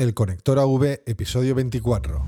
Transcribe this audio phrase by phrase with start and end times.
[0.00, 2.24] El Conector AV, episodio 24.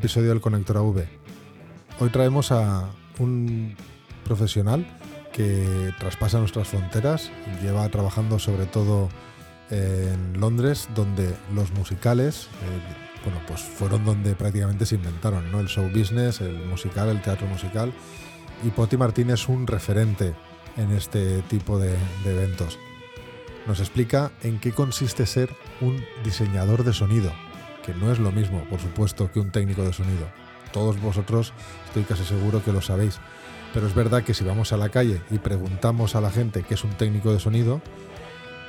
[0.00, 1.04] Episodio del Conector AV.
[1.98, 3.76] Hoy traemos a un
[4.24, 4.86] profesional
[5.30, 7.30] que traspasa nuestras fronteras,
[7.62, 9.10] lleva trabajando sobre todo
[9.68, 15.60] en Londres, donde los musicales, eh, bueno, pues fueron donde prácticamente se inventaron, ¿no?
[15.60, 17.92] El show business, el musical, el teatro musical.
[18.64, 20.32] Y Poti Martín es un referente
[20.78, 22.78] en este tipo de, de eventos.
[23.66, 27.34] Nos explica en qué consiste ser un diseñador de sonido,
[27.84, 30.26] que no es lo mismo, por supuesto, que un técnico de sonido.
[30.72, 31.52] Todos vosotros
[31.86, 33.18] estoy casi seguro que lo sabéis.
[33.72, 36.74] Pero es verdad que si vamos a la calle y preguntamos a la gente qué
[36.74, 37.80] es un técnico de sonido,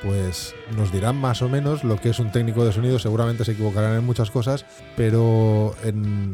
[0.03, 3.53] pues nos dirán más o menos lo que es un técnico de sonido, seguramente se
[3.53, 4.65] equivocarán en muchas cosas,
[4.95, 6.33] pero en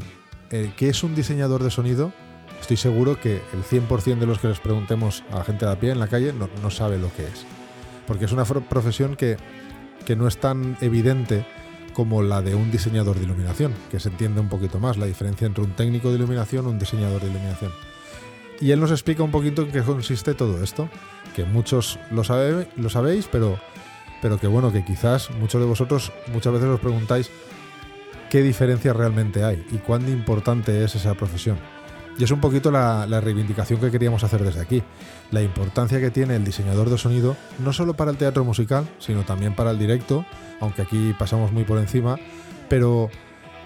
[0.52, 2.14] eh, qué es un diseñador de sonido,
[2.60, 5.80] estoy seguro que el 100% de los que les preguntemos a la gente de a
[5.80, 7.46] pie en la calle no, no sabe lo que es.
[8.06, 9.38] Porque es una profesión que,
[10.06, 11.46] que no es tan evidente
[11.98, 15.48] como la de un diseñador de iluminación, que se entiende un poquito más la diferencia
[15.48, 17.72] entre un técnico de iluminación y un diseñador de iluminación.
[18.62, 20.90] Y él nos explica un poquito en qué consiste todo esto,
[21.36, 23.58] que muchos lo, sabe- lo sabéis, pero,
[24.22, 27.32] pero que bueno, que quizás muchos de vosotros muchas veces os preguntáis
[28.30, 31.58] qué diferencia realmente hay y cuán importante es esa profesión.
[32.18, 34.82] Y es un poquito la, reivindicación que queríamos hacer desde aquí,
[35.32, 39.24] la importancia que tiene el diseñador de sonido, no solo para el teatro musical, sino
[39.24, 40.26] también para el directo,
[40.60, 42.18] aunque aquí pasamos muy por encima,
[42.70, 43.10] pero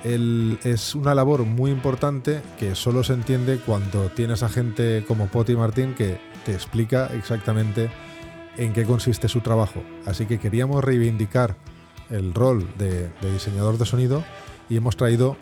[0.03, 5.55] es una labor muy importante que solo se entiende cuando tienes a gente como Poti
[5.55, 7.89] Martín que te explica exactamente
[8.57, 9.83] en qué consiste su trabajo.
[10.05, 11.55] Así que queríamos reivindicar
[12.09, 14.23] el rol de diseñador de sonido
[14.69, 15.37] y hemos traído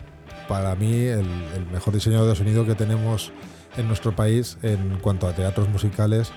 [0.49, 1.25] para mí el,
[1.71, 3.31] mejor diseñador de sonido que tenemos
[3.77, 6.31] en nuestro país en cuanto a teatros musicales.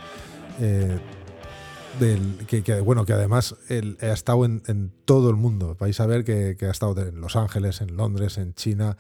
[0.60, 1.00] eh,
[2.46, 3.54] que, bueno, que además
[4.00, 5.76] ha estado en, todo el mundo.
[5.78, 8.96] Vais a ver que, ha estado en Los Ángeles, en Londres, en China.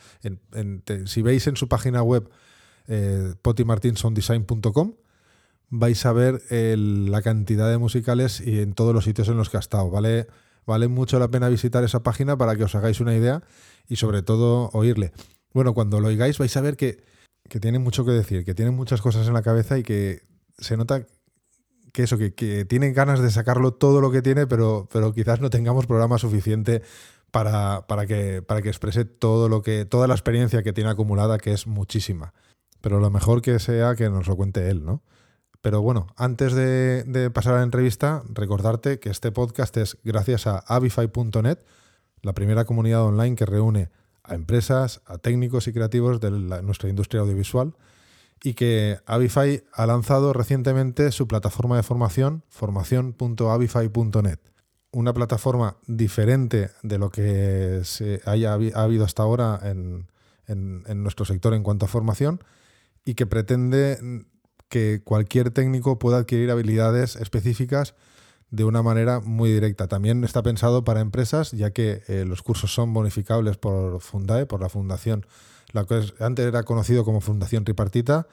[1.06, 2.28] si veis en su página web
[2.88, 4.94] eh, potimartinsounddesign.com
[5.74, 9.56] vais a ver la cantidad de musicales y en todos los sitios en los que
[9.56, 9.90] ha estado.
[9.90, 10.26] Vale,
[10.66, 13.42] vale mucho la pena visitar esa página para que os hagáis una idea
[13.88, 15.12] y sobre todo oírle.
[15.52, 17.02] Bueno, cuando lo oigáis vais a ver que,
[17.48, 20.22] que tiene mucho que decir, que tiene muchas cosas en la cabeza y que
[20.58, 21.06] se nota
[21.92, 25.40] que eso, que, que tiene ganas de sacarlo todo lo que tiene, pero, pero quizás
[25.40, 26.82] no tengamos programa suficiente
[27.30, 31.38] para, para, que, para que exprese todo lo que, toda la experiencia que tiene acumulada,
[31.38, 32.32] que es muchísima.
[32.80, 35.02] Pero lo mejor que sea que nos lo cuente él, ¿no?
[35.62, 40.58] Pero bueno, antes de, pasar a la entrevista, recordarte que este podcast es gracias a
[40.58, 41.58] avify.net,
[42.20, 43.88] la primera comunidad online que reúne
[44.24, 47.74] a empresas, a técnicos y creativos de la- nuestra industria audiovisual
[48.44, 54.38] y que Avify ha lanzado recientemente su plataforma de formación, formación.avify.net.
[54.90, 60.08] Una plataforma diferente de lo que se haya ha habido hasta ahora en,
[60.48, 62.42] en- nuestro sector en cuanto a formación
[63.04, 63.98] y que pretende
[64.72, 67.94] que cualquier técnico pueda adquirir habilidades específicas
[68.50, 69.86] de una manera muy directa.
[69.86, 74.62] También está pensado para empresas, ya que eh, los cursos son bonificables por Fundae, por
[74.62, 75.26] la fundación,
[75.72, 78.26] la que es- antes era conocido como Fundación Tripartita,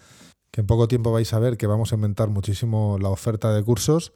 [0.52, 3.62] que en poco tiempo vais a ver que vamos a aumentar muchísimo la oferta de
[3.62, 4.14] cursos.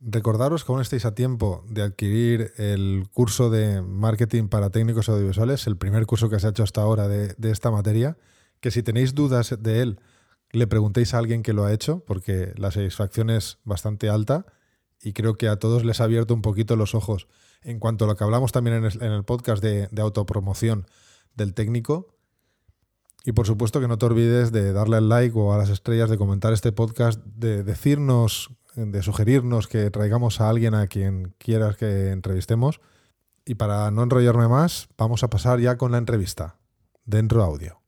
[0.00, 5.66] Recordaros que aún estáis a tiempo de adquirir el curso de marketing para técnicos audiovisuales,
[5.66, 8.16] el primer curso que se ha hecho hasta ahora de esta materia,
[8.60, 10.00] que si tenéis dudas de él,
[10.56, 14.46] le preguntéis a alguien que lo ha hecho, porque la satisfacción es bastante alta
[15.00, 17.28] y creo que a todos les ha abierto un poquito los ojos.
[17.62, 20.86] En cuanto a lo que hablamos también en el, podcast de, autopromoción
[21.34, 22.14] del técnico,
[23.24, 26.08] y por supuesto que no te olvides de darle al like o a las estrellas,
[26.08, 31.76] de comentar este podcast, de decirnos, de sugerirnos que traigamos a alguien a quien quieras
[31.76, 32.80] que entrevistemos.
[33.44, 36.56] Y para no enrollarme más, vamos a pasar ya con la entrevista.
[37.04, 37.85] Dentro audio.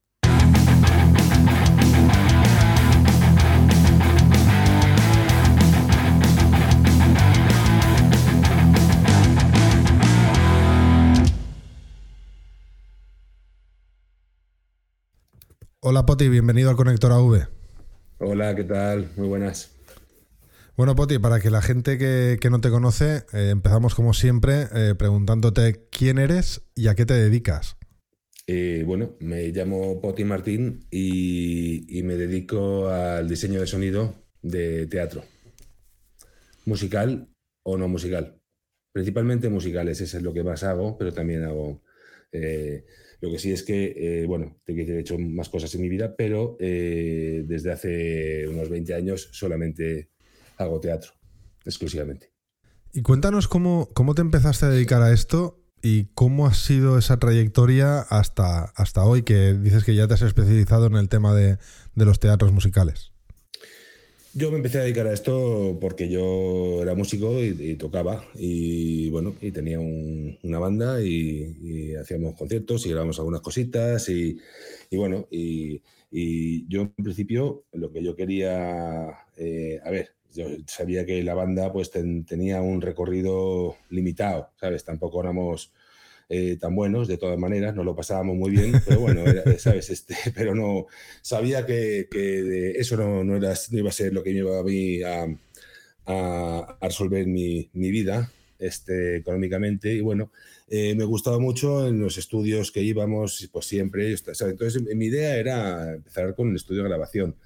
[15.80, 17.46] Hola Poti, bienvenido al Conector AV.
[18.18, 19.12] Hola, ¿qué tal?
[19.16, 19.76] Muy buenas.
[20.76, 24.96] Bueno, Poti, para que la gente que, no te conoce, eh, empezamos como siempre eh,
[24.98, 27.76] preguntándote quién eres y a qué te dedicas.
[28.48, 35.22] Eh, bueno, me llamo Poti Martín y, me dedico al diseño de sonido de teatro.
[36.64, 37.28] Musical
[37.62, 38.40] o no musical.
[38.90, 41.82] Principalmente musicales, eso es lo que más hago, pero también hago
[43.20, 46.56] lo que sí es que, eh, bueno, he hecho más cosas en mi vida, pero
[46.60, 50.10] eh, desde hace unos 20 años solamente
[50.56, 51.12] hago teatro,
[51.64, 52.32] exclusivamente.
[52.92, 57.18] Y cuéntanos cómo, cómo te empezaste a dedicar a esto y cómo ha sido esa
[57.18, 61.58] trayectoria hasta, hasta hoy, que dices que ya te has especializado en el tema de
[61.94, 63.12] los teatros musicales.
[64.38, 69.34] Yo me empecé a dedicar a esto porque yo era músico y, tocaba y bueno,
[69.40, 74.38] y tenía una banda y, hacíamos conciertos y grabamos algunas cositas y,
[74.92, 75.82] bueno, y,
[76.68, 81.72] yo en principio lo que yo quería, eh, a ver, yo sabía que la banda
[81.72, 84.84] pues tenía un recorrido limitado, ¿sabes?
[84.84, 85.72] Tampoco éramos
[86.28, 89.24] eh, tan buenos, de todas maneras, nos lo pasábamos muy bien, pero bueno,
[89.58, 89.88] ¿sabes?
[89.90, 90.86] Este, pero no,
[91.22, 92.06] sabía que,
[92.76, 95.26] eso no, era, iba a ser lo que me iba a mí a,
[96.80, 100.32] resolver mi, vida este, económicamente y bueno,
[100.68, 105.94] eh, me gustaba mucho en los estudios que íbamos, pues siempre, entonces mi idea era
[105.94, 107.36] empezar con el estudio de grabación.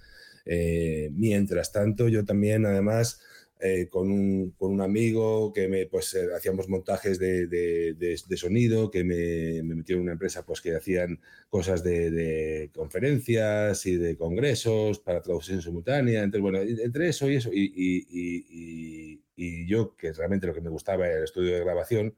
[0.44, 3.20] Eh, mientras tanto, yo también, además,
[3.64, 8.91] eh, con, un, con, un, amigo que me, pues, eh, hacíamos montajes de, de, sonido,
[8.91, 14.99] que me, me en una empresa pues, que hacían cosas de, conferencias y de congresos
[14.99, 16.25] para traducción simultánea.
[16.25, 20.70] Entonces, bueno, entre eso y eso, y, y, y, yo, que realmente lo que me
[20.70, 22.17] gustaba era el estudio de grabación,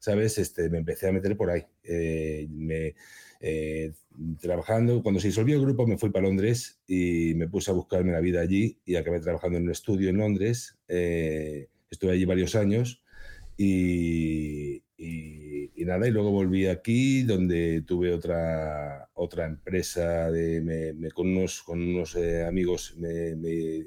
[0.00, 0.36] ¿sabes?
[0.38, 1.64] Este, me empecé a meter por ahí.
[1.84, 2.96] Eh, me,
[3.44, 3.92] eh,
[4.40, 8.12] trabajando, cuando se disolvió el grupo me fui para Londres y me puse a buscarme
[8.12, 10.78] la vida allí y acabé trabajando en un estudio en Londres.
[10.86, 13.02] Eh, estuve allí varios años
[13.56, 14.84] y,
[15.76, 22.14] nada, y luego volví aquí donde tuve otra, otra empresa de, con unos, con unos
[22.14, 23.34] eh, amigos, me,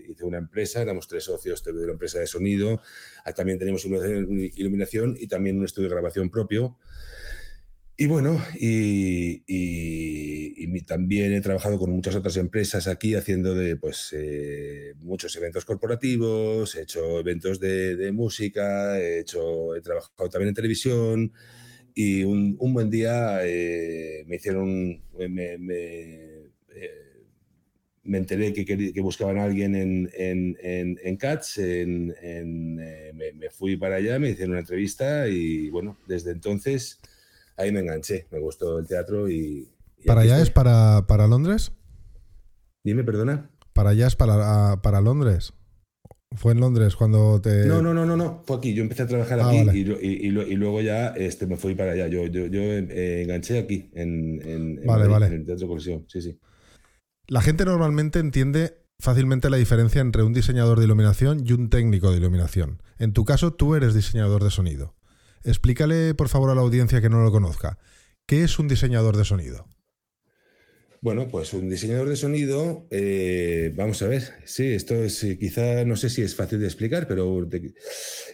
[0.09, 2.81] hice una empresa, éramos tres socios de una empresa de sonido,
[3.23, 6.77] ah, también tenemos iluminación y también un estudio de grabación propio.
[7.97, 9.42] Y bueno, y,
[10.86, 16.75] también he trabajado con muchas otras empresas aquí haciendo de pues eh, muchos eventos corporativos,
[16.75, 21.33] he hecho eventos de, música, he hecho, he trabajado también en televisión
[21.95, 26.51] y un, buen día eh, me hicieron, me, eh,
[28.03, 33.96] enteré que, que, buscaban a alguien en, en, en, en CATS, me, me, fui para
[33.96, 37.00] allá, me hicieron una entrevista y bueno, desde entonces
[37.57, 39.67] ahí me enganché, me gustó el teatro y...
[40.05, 41.71] ¿Para allá es para, para, Londres?
[42.83, 43.50] Dime, perdona.
[43.74, 45.53] ¿Para allá es para, para Londres?
[46.35, 47.65] ¿Fue en Londres cuando te.?
[47.65, 48.43] No, no, no, no, no.
[48.45, 48.74] Fue aquí.
[48.74, 52.07] Yo empecé a trabajar ah, aquí y, luego ya este, me fui para allá.
[52.07, 56.05] Yo, yo, eh, enganché aquí en, en, el Teatro Colisión.
[56.07, 56.39] Sí, sí.
[57.27, 62.12] La gente normalmente entiende fácilmente la diferencia entre un diseñador de iluminación y un técnico
[62.12, 62.81] de iluminación.
[62.97, 64.93] En tu caso, tú eres diseñador de sonido.
[65.45, 67.77] Explícale, por favor, a la audiencia que no lo conozca,
[68.25, 69.67] ¿qué es un diseñador de sonido?
[71.01, 75.85] Bueno, pues un diseñador de sonido, eh, vamos a ver, sí, esto es eh, quizá,
[75.85, 77.47] no sé si es fácil de explicar, pero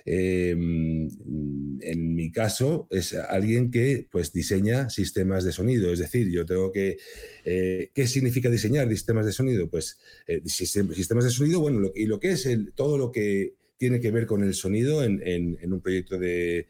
[0.06, 6.46] eh, en mi caso es alguien que pues diseña sistemas de sonido, es decir, yo
[6.46, 6.96] tengo que,
[7.44, 9.70] ¿qué significa diseñar sistemas de sonido?
[9.70, 10.00] Pues
[10.46, 14.44] sistemas de sonido, bueno, y lo que es todo lo que tiene que ver con
[14.44, 16.68] el sonido en un proyecto de,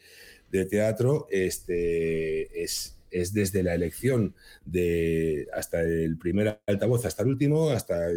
[0.51, 7.29] de teatro este, es, es desde la elección de hasta el primer altavoz hasta el
[7.29, 8.08] último, hasta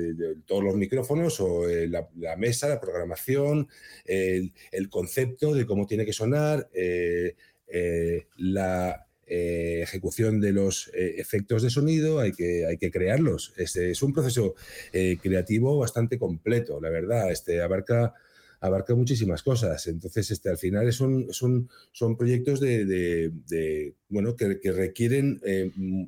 [0.46, 3.68] todos los micrófonos o eh, la, mesa, la programación,
[4.04, 4.52] el,
[4.90, 7.36] concepto de cómo tiene que sonar, eh,
[7.68, 13.54] eh, la, ejecución de los efectos de sonido, hay que, hay que crearlos.
[13.56, 14.54] Este, es un proceso
[14.92, 17.32] creativo bastante completo, la verdad.
[17.32, 18.12] Este, abarca,
[18.64, 19.86] abarca muchísimas cosas.
[19.88, 21.30] Entonces, este, al final es un,
[21.92, 25.38] son proyectos de, bueno, que, requieren,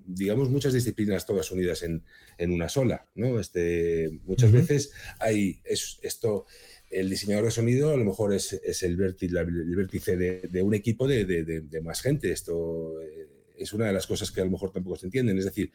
[0.06, 2.02] digamos, muchas disciplinas todas unidas en,
[2.50, 3.06] una sola.
[3.14, 3.38] ¿no?
[3.38, 6.46] Este, muchas veces hay esto
[6.88, 12.00] el diseñador de sonido a lo mejor es, el, vértice, de, un equipo de, más
[12.00, 12.32] gente.
[12.32, 15.36] Esto eh, es una de las cosas que a lo mejor tampoco se entienden.
[15.36, 15.72] Es decir,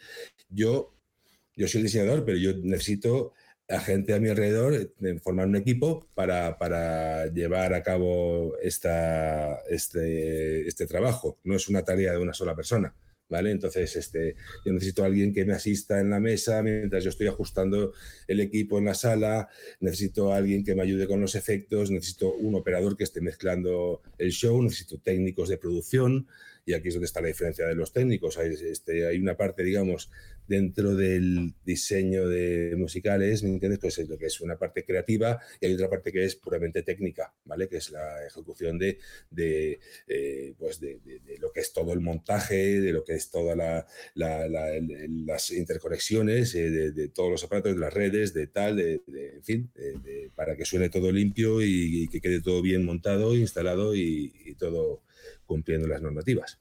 [0.50, 0.96] yo,
[1.56, 3.34] yo soy el diseñador, pero yo necesito
[3.72, 10.68] a gente a mi alrededor, eh, formar un equipo para, llevar a cabo esta, este,
[10.68, 11.40] este trabajo.
[11.44, 12.94] No es una tarea de una sola persona.
[13.32, 13.52] ¿vale?
[13.52, 14.36] Entonces, este,
[14.66, 17.94] yo necesito a alguien que me asista en la mesa mientras yo estoy ajustando
[18.28, 19.48] el equipo en la sala,
[19.80, 24.02] necesito a alguien que me ayude con los efectos, necesito un operador que esté mezclando
[24.18, 26.28] el show, necesito técnicos de producción,
[26.66, 28.38] y aquí es donde está la diferencia de los técnicos.
[28.38, 30.12] Hay, este, hay una parte, digamos,
[30.52, 33.80] dentro del diseño de musicales, ¿me entiendes?
[33.80, 36.84] Pues es lo que es una parte creativa y hay otra parte que es puramente
[36.84, 37.70] técnica, ¿vale?
[37.70, 39.00] Que es la ejecución de,
[40.08, 41.00] eh, pues de,
[41.40, 46.70] lo que es todo el montaje, de lo que es todas la, las interconexiones, eh,
[46.70, 49.72] de, todos los aparatos, de las redes, de tal, de, en fin,
[50.36, 55.02] para que suene todo limpio y, que quede todo bien montado, instalado y todo
[55.46, 56.60] cumpliendo las normativas.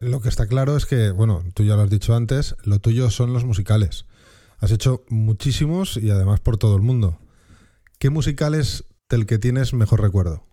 [0.00, 3.10] Lo que está claro es que, bueno, tú ya lo has dicho antes, lo tuyo
[3.10, 4.04] son los musicales.
[4.58, 7.18] Has hecho muchísimos y además por todo el mundo.
[7.98, 10.46] ¿Qué musical es del que tienes mejor recuerdo?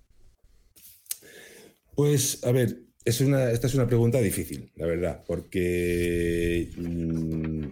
[1.95, 7.65] Pues, a ver, esta es una pregunta difícil, la verdad, porque mm,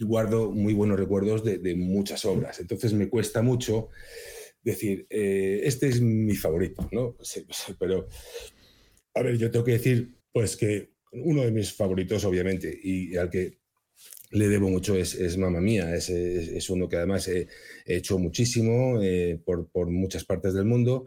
[0.00, 2.60] guardo muy buenos recuerdos de, muchas obras.
[2.60, 3.90] Entonces me cuesta mucho
[4.62, 7.14] decir, eh, este es mi favorito, ¿no?
[7.78, 8.08] pero,
[9.14, 13.30] a ver, yo tengo que decir pues que uno de mis favoritos, obviamente, y al
[13.30, 13.58] que
[14.32, 15.94] le debo mucho es, es Mamma Mía.
[15.94, 17.48] Es, uno que además he,
[17.84, 21.06] hecho muchísimo eh, por, muchas partes del mundo.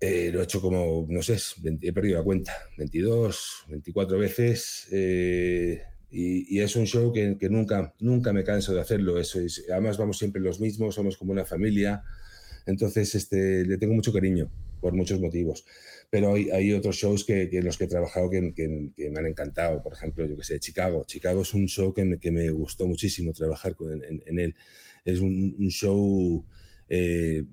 [0.00, 1.36] Eh, lo he hecho como, no sé,
[1.82, 4.88] he perdido la cuenta, 22, 24 veces.
[4.92, 9.18] Eh, y, es un show que, nunca, nunca me canso de hacerlo.
[9.18, 12.02] Eso es, además vamos siempre los mismos, somos como una familia.
[12.64, 15.64] Entonces este, le tengo mucho cariño por muchos motivos
[16.10, 19.80] pero hay, otros shows que, en los que he trabajado que, me han encantado.
[19.80, 21.04] Por ejemplo, yo que sé, Chicago.
[21.06, 24.56] Chicago es un show que me, gustó muchísimo trabajar con, en, él.
[25.04, 26.44] Es un, show
[26.88, 27.44] eh,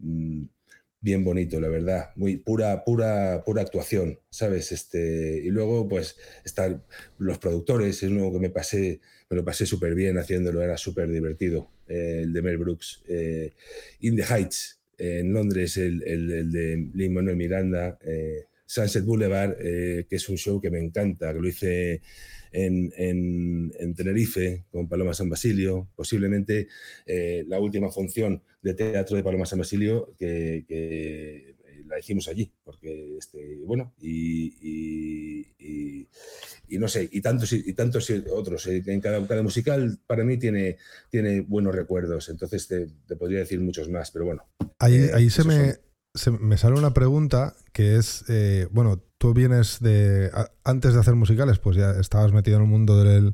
[1.00, 2.10] bien bonito, la verdad.
[2.16, 4.72] Muy pura, pura, pura actuación, ¿sabes?
[4.72, 6.84] Este, y luego, pues, están
[7.20, 8.02] los productores.
[8.02, 11.70] Es uno que me pasé, me lo pasé súper bien haciéndolo, era súper divertido.
[11.88, 13.04] Eh, el de Mel Brooks.
[13.08, 13.54] Eh,
[14.00, 20.06] In the Heights en Londres el, el, de Lin Manuel Miranda, eh, Sunset Boulevard, eh,
[20.10, 22.02] que es un show que me encanta, que lo hice
[22.52, 26.68] en, en, Tenerife con Paloma San Basilio, posiblemente
[27.06, 31.56] eh, la última función de teatro de Paloma San Basilio que,
[31.88, 38.68] la hicimos allí, porque, este, bueno, y, y, no sé, y tantos y tantos otros.
[38.68, 40.78] En cada, cada musical para mí tiene,
[41.10, 44.44] tiene buenos recuerdos, entonces te, te podría decir muchos más, pero bueno,
[44.80, 45.76] Ahí, eh, se, me,
[46.40, 50.30] me, sale una pregunta que es, eh, bueno, tú vienes de,
[50.64, 53.34] antes de hacer musicales, pues ya estabas metido en el mundo del,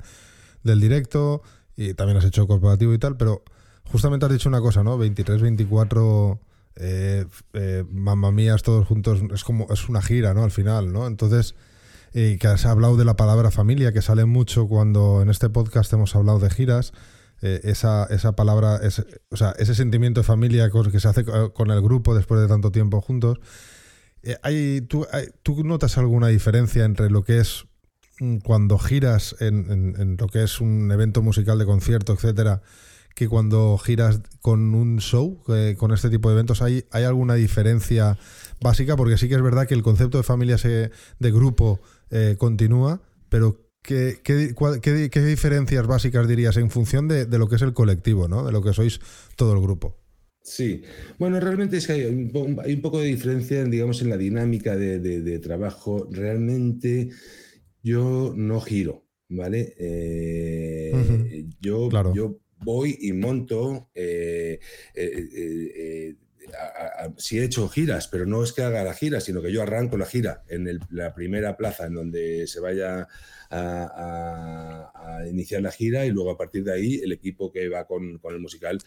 [0.63, 1.41] directo
[1.75, 3.43] y también has hecho corporativo y tal, pero
[3.83, 4.97] justamente has dicho una cosa, ¿no?
[4.97, 6.39] 23, 24
[6.75, 10.43] eh, eh mías todos juntos, es como, es una gira, ¿no?
[10.43, 11.07] Al final, ¿no?
[11.07, 11.55] Entonces,
[12.13, 16.15] que has hablado de la palabra familia, que sale mucho cuando en este podcast hemos
[16.15, 16.93] hablado de giras.
[17.45, 18.79] Eh, esa, esa, palabra,
[19.29, 22.71] o sea, ese sentimiento de familia que se hace con el grupo después de tanto
[22.71, 23.37] tiempo juntos.
[24.21, 25.05] Eh, hay, ¿tú,
[25.43, 27.65] ¿Tú notas alguna diferencia entre lo que es
[28.21, 32.61] mm, cuando giras en, lo que es un evento musical de concierto, etcétera,
[33.13, 37.35] que cuando giras con un show, eh, con este tipo de eventos, ¿hay, ¿hay alguna
[37.35, 38.17] diferencia
[38.61, 38.95] básica?
[38.95, 41.79] Porque sí que es verdad que el concepto de familia de grupo
[42.37, 48.29] continúa, pero ¿Qué, qué, diferencias básicas dirías en función de, lo que es el colectivo,
[48.29, 48.45] ¿no?
[48.45, 49.01] de lo que sois
[49.35, 49.97] todo el grupo?
[50.41, 50.83] Sí,
[51.19, 56.07] bueno, realmente es que hay un, poco de diferencia, digamos, en la dinámica de, trabajo.
[56.11, 57.09] Realmente
[57.81, 59.73] yo no giro, ¿vale?
[59.77, 63.89] Eh, yo, yo voy y monto.
[63.93, 64.59] Eh,
[64.95, 66.15] eh,
[67.17, 69.97] si he hecho giras, pero no es que haga la gira, sino que yo arranco
[69.97, 73.07] la gira en la primera plaza en donde se vaya
[73.49, 78.19] a, iniciar la gira y luego a partir de ahí el equipo que va con,
[78.23, 78.79] el musical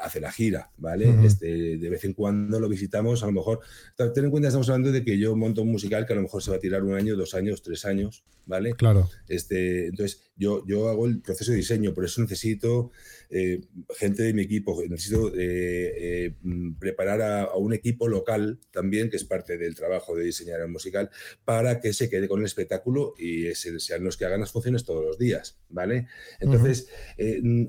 [0.00, 1.14] hace la gira, ¿vale?
[1.24, 3.60] este, de vez en cuando lo visitamos, a lo mejor,
[3.96, 6.42] ten en cuenta, estamos hablando de que yo monto un musical que a lo mejor
[6.42, 8.74] se va a tirar un año, dos años, tres años, ¿vale?
[8.74, 9.08] Claro.
[9.28, 12.90] Este, entonces, yo, yo hago el proceso de diseño, por eso necesito
[13.34, 13.62] eh,
[13.96, 19.16] gente de mi equipo, necesito eh, eh, mm, preparar a, un equipo local también, que
[19.16, 21.08] es parte del trabajo de diseñar el musical,
[21.46, 25.02] para que se quede con el espectáculo y sean los que hagan las funciones todos
[25.02, 26.08] los días, ¿vale?
[26.40, 27.64] Entonces, mm,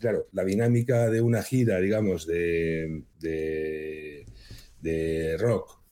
[0.00, 4.26] claro, la dinámica de una gira, digamos, de, de,
[5.38, 5.84] rock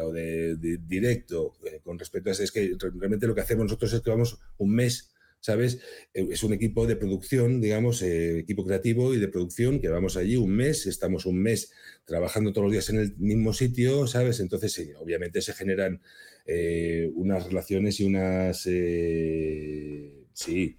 [0.00, 4.00] o de, directo con respecto a eso, es que realmente lo que hacemos nosotros es
[4.00, 5.80] que vamos un mes ¿sabes?
[6.14, 10.16] Eh, es un equipo de producción, digamos, eh, equipo creativo y de producción que vamos
[10.16, 11.72] allí un mes, estamos un mes
[12.04, 14.40] trabajando todos los días en el mismo sitio, ¿sabes?
[14.40, 16.00] Entonces, obviamente se generan
[16.46, 18.62] eh, unas relaciones y unas...
[20.32, 20.78] sí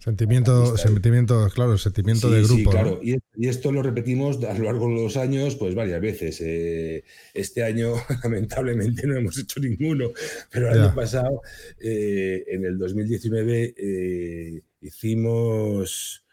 [0.00, 2.56] Sentimiento, sentimiento, claro, sentimiento de grupo.
[2.56, 3.00] Sí, claro.
[3.02, 6.40] Y, esto lo repetimos a lo largo de los años, pues varias veces.
[6.40, 7.04] Eh,
[7.34, 7.92] este año,
[8.24, 10.10] lamentablemente, no hemos hecho ninguno,
[10.50, 11.42] pero el año pasado,
[11.78, 16.24] eh, en el 2019, eh, hicimos.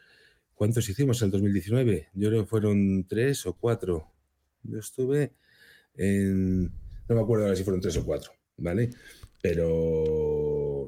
[0.55, 2.07] ¿Cuántos hicimos en el 2019?
[2.13, 4.09] Yo creo que fueron tres o cuatro.
[4.63, 5.33] Yo estuve
[5.97, 6.63] en.
[7.09, 8.91] No me acuerdo ahora si fueron tres o cuatro, ¿vale?
[9.41, 10.36] pero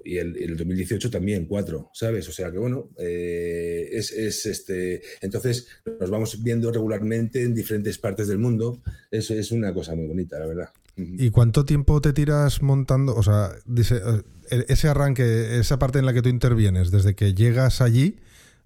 [0.10, 2.28] y el, el 2018 también cuatro, ¿sabes?
[2.28, 5.68] O sea que bueno, eh, es, este, entonces
[6.00, 10.40] nos vamos viendo regularmente en diferentes partes del mundo, eso es una cosa muy bonita,
[10.40, 10.70] la verdad.
[10.98, 13.16] ¿Y cuánto tiempo te tiras montando?
[13.16, 14.02] O sea, dice,
[14.50, 18.18] eh, ese arranque, esa parte en la que tú intervienes, desde que llegas allí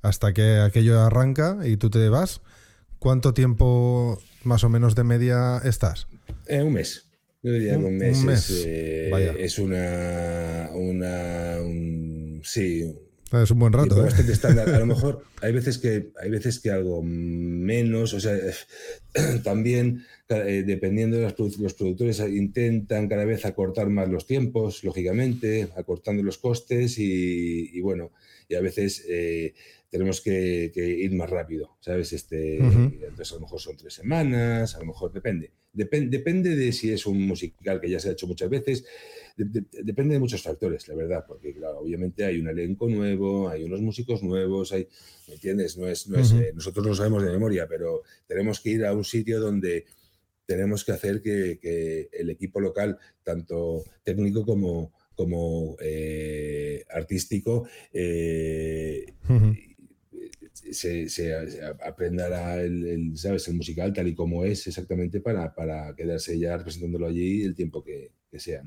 [0.01, 2.41] hasta que aquello arranca y tú te vas,
[2.99, 6.07] ¿cuánto tiempo más o menos de media estás?
[6.47, 7.05] Eh, un mes.
[7.43, 10.69] Yo diría que un mes, eh, Es, una.
[10.73, 11.57] una
[12.41, 12.89] sí.
[13.33, 14.05] Es un buen rato.
[14.05, 14.09] ¿eh?
[14.43, 18.37] A lo mejor hay veces que hay veces que algo menos, o sea,
[19.43, 26.23] también eh, dependiendo de los, productores intentan cada vez acortar más los tiempos, lógicamente, acortando
[26.23, 28.11] los costes y, bueno,
[28.47, 29.05] y a veces
[29.93, 32.13] tenemos que, ir más rápido, ¿sabes?
[32.13, 35.51] Este, Entonces a lo mejor son tres semanas, a lo mejor depende.
[35.71, 38.85] depende de si es un musical que ya se ha hecho muchas veces,
[39.37, 43.81] depende de muchos factores, la verdad, porque claro, obviamente hay un elenco nuevo, hay unos
[43.81, 44.87] músicos nuevos, hay,
[45.27, 45.77] ¿me entiendes?
[45.77, 48.93] No es, no es, eh, nosotros lo sabemos de memoria, pero tenemos que ir a
[48.93, 49.85] un sitio donde
[50.47, 59.05] tenemos que hacer que, el equipo local, tanto técnico como, como eh, artístico, eh,
[60.71, 61.33] se, se,
[61.85, 63.47] aprenderá el, ¿sabes?
[63.47, 67.83] el musical tal y como es exactamente para, para quedarse ya representándolo allí el tiempo
[67.83, 68.63] que, sea.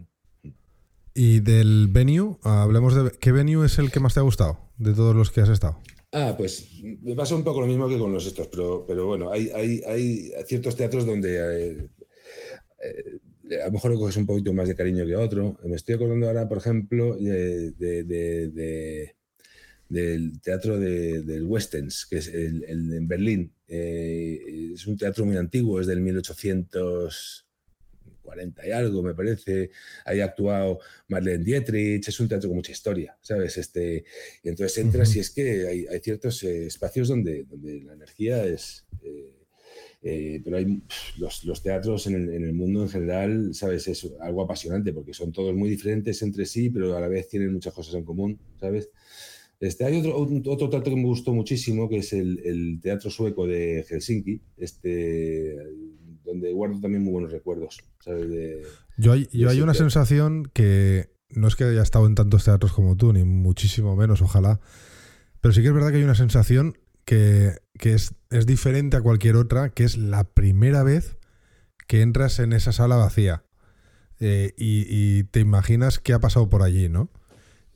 [1.15, 4.93] Y del venue, hablemos de qué venue es el que más te ha gustado de
[4.93, 5.81] todos los que has estado.
[6.13, 9.31] Ah, pues me pasa un poco lo mismo que con los estos, pero, pero bueno,
[9.33, 11.89] hay, hay, hay ciertos teatros donde eh,
[12.83, 15.59] eh, a lo mejor le coges un poquito más de cariño que otro.
[15.65, 19.17] Me estoy acordando ahora, por ejemplo, de, de
[19.89, 23.53] del teatro de, del Westens, que es el, en Berlín.
[23.69, 29.71] Eh, es un teatro muy antiguo, es del 1840 y algo, me parece.
[30.05, 33.57] Ahí ha actuado Marlene Dietrich, es un teatro con mucha historia, ¿sabes?
[33.59, 34.05] Este,
[34.43, 38.45] y entonces entras y es que hay, hay ciertos eh, espacios donde, donde la energía
[38.45, 38.85] es...
[40.03, 40.83] Eh, pero hay
[41.19, 43.89] los, los teatros en el, en el, mundo en general, ¿sabes?
[43.89, 47.53] Es algo apasionante porque son todos muy diferentes entre sí, pero a la vez tienen
[47.53, 48.89] muchas cosas en común, ¿sabes?
[49.59, 53.85] Este, hay otro, otro teatro que me gustó muchísimo, que es el, Teatro Sueco de
[53.89, 55.57] Helsinki, este,
[56.25, 57.83] donde guardo también muy buenos recuerdos.
[58.99, 62.73] yo hay, yo hay una sensación que no es que haya estado en tantos teatros
[62.73, 64.61] como tú, ni muchísimo menos, ojalá,
[65.41, 69.37] pero sí que es verdad que hay una sensación que, es, es diferente a cualquier
[69.37, 71.17] otra, que es la primera vez
[71.87, 73.45] que entras en esa sala vacía.
[74.19, 77.11] Eh, y, y, te imaginas qué ha pasado por allí, ¿no?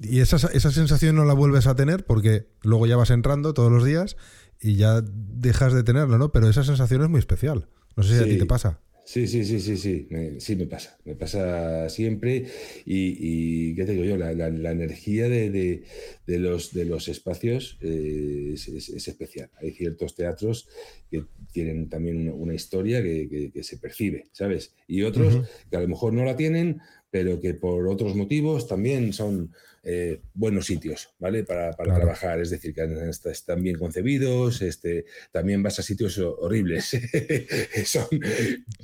[0.03, 3.71] Y esa, esa sensación no la vuelves a tener porque luego ya vas entrando todos
[3.71, 4.17] los días
[4.61, 6.33] y ya dejas de tenerlo, ¿no?
[6.33, 7.69] Pero esa sensación es muy especial.
[7.97, 8.81] No sé si a ti te pasa.
[9.05, 10.07] Sí, sí, sí, sí, sí,
[10.39, 12.45] sí me pasa, me pasa siempre
[12.87, 14.17] y, ¿qué te digo yo?
[14.17, 14.31] La,
[14.71, 15.83] energía de,
[16.29, 19.51] los, de los espacios eh, es, especial.
[19.61, 20.69] Hay ciertos teatros
[21.11, 24.75] que tienen también una, historia que, se percibe, ¿sabes?
[24.87, 29.13] Y otros que a lo mejor no la tienen pero que por otros motivos también
[29.13, 31.43] son eh, buenos sitios, ¿vale?
[31.43, 32.87] Para, trabajar, es decir, que
[33.31, 36.91] están bien concebidos, este, también vas a sitios horribles,
[37.87, 38.07] son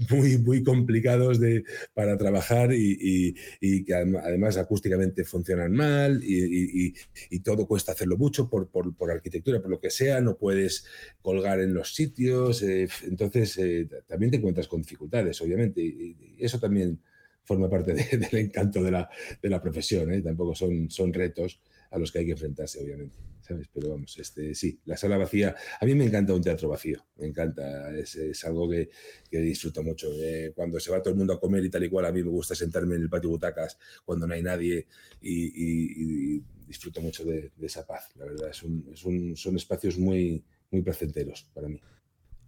[0.09, 6.95] muy, muy complicados de, para trabajar y, que además acústicamente funcionan mal y,
[7.41, 10.87] todo cuesta hacerlo mucho por, por, arquitectura, por lo que sea, no puedes
[11.21, 16.59] colgar en los sitios, eh, entonces eh, también te encuentras con dificultades, obviamente, y eso
[16.59, 16.99] también
[17.47, 19.09] forma parte del encanto de la,
[19.41, 20.13] de la profesión.
[20.13, 20.21] ¿eh?
[20.21, 23.17] Tampoco son, son retos a los que hay que enfrentarse, obviamente.
[23.47, 23.69] ¿sabes?
[23.73, 25.55] Pero vamos, este, sí, la sala vacía.
[25.81, 28.91] A mí me encanta un teatro vacío, me encanta, es, algo que,
[29.31, 30.11] que, disfruto mucho.
[30.21, 32.23] Eh, cuando se va todo el mundo a comer y tal y cual, a mí
[32.23, 34.87] me gusta sentarme en el patio butacas cuando no hay nadie
[35.21, 38.09] y, disfruto mucho de, esa paz.
[38.17, 41.81] La verdad, es un, es un, son espacios muy, muy placenteros para mí.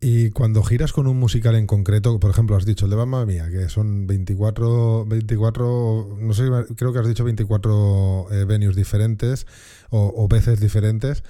[0.00, 3.26] Y cuando giras con un musical en concreto, por ejemplo, has dicho el de Mamma
[3.26, 6.44] Mía, que son 24, 24 no sé,
[6.76, 9.46] creo que has dicho 24 eh, venues diferentes
[9.90, 11.24] o, veces diferentes.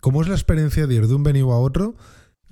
[0.00, 1.96] ¿Cómo es la experiencia de ir de un venue a otro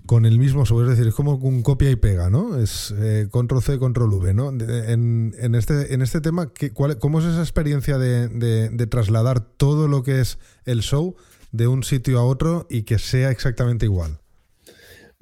[0.07, 0.81] con el mismo show?
[0.81, 2.57] Es decir, es como un copia y pega, ¿no?
[2.57, 4.49] Es eh, control C, control V, ¿no?
[4.49, 6.51] En, en, este, en este tema,
[6.99, 11.15] ¿cómo es esa experiencia de trasladar todo lo que es el show
[11.51, 14.22] de un sitio a otro y que sea exactamente igual?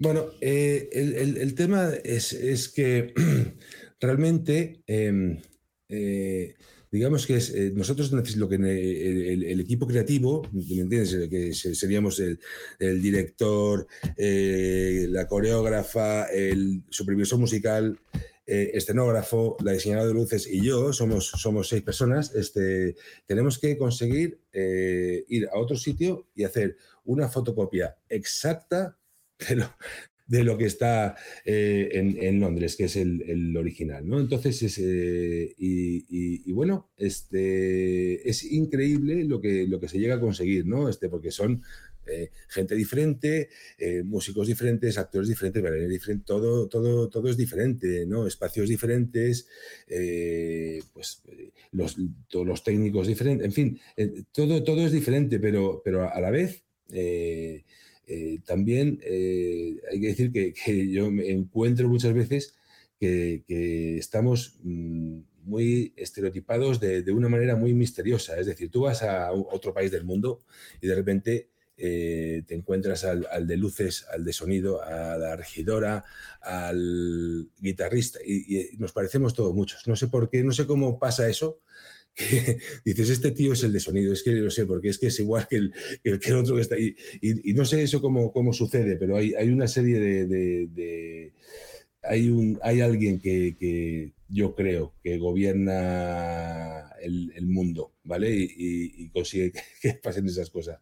[0.01, 3.13] Bueno, eh, el, tema es, que
[4.01, 5.39] realmente, em,
[5.91, 6.55] eh,
[6.91, 11.15] digamos que eh, nosotros lo que el, equipo creativo, ¿me entiendes?
[11.29, 12.39] Que seríamos el,
[13.03, 13.87] director,
[14.17, 18.01] la coreógrafa, el supervisor musical,
[18.47, 24.41] escenógrafo, la diseñadora de luces y yo, somos, somos seis personas, este, tenemos que conseguir
[25.29, 28.97] ir a otro sitio y hacer una fotocopia exacta
[30.31, 34.21] de lo, que está eh, en, Londres, que es el, original, ¿no?
[34.21, 40.67] Entonces, eh, y, bueno, este, es increíble lo que, lo que se llega a conseguir,
[40.67, 40.89] ¿no?
[40.89, 41.63] Este, porque son
[42.07, 43.49] eh, gente diferente,
[44.05, 48.29] músicos diferentes, actores diferentes, diferentes, todo, todo, todo es diferente, ¿no?
[48.29, 49.49] Espacios diferentes,
[50.93, 51.23] pues
[51.73, 51.97] los,
[52.29, 53.81] todos los técnicos diferentes, en fin,
[54.31, 56.63] todo, todo es diferente, pero, pero a la vez
[58.13, 62.57] eh, también eh, hay que decir que, yo me encuentro muchas veces
[62.99, 63.45] que,
[63.99, 68.37] estamos mm, muy estereotipados de, una manera muy misteriosa.
[68.37, 70.41] Es decir, tú vas a otro país del mundo
[70.81, 76.05] y de repente eh, te encuentras al, de luces, al de sonido, a la regidora,
[76.41, 79.87] al guitarrista y, nos parecemos todos muchos.
[79.87, 81.61] No sé por qué, no sé cómo pasa eso,
[82.85, 85.21] dices, este tío es el de sonido, es que lo sé, porque es que es
[85.21, 86.95] igual que el, que el, otro que está ahí.
[87.21, 91.33] Y, no sé eso cómo, cómo sucede, pero hay, hay una serie de...
[92.03, 98.31] hay, un, hay alguien que, yo creo que gobierna el, mundo, ¿vale?
[98.33, 99.53] Y, consigue
[99.83, 100.79] que, pasen esas cosas.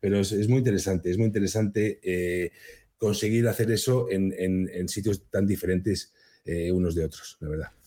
[0.00, 2.52] Pero es, muy interesante, es muy interesante eh,
[2.96, 6.12] conseguir hacer eso en, sitios tan diferentes
[6.44, 7.79] eh, unos de otros, la verdad.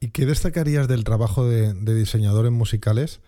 [0.00, 3.20] ¿Y qué destacarías del trabajo de, diseñador en musicales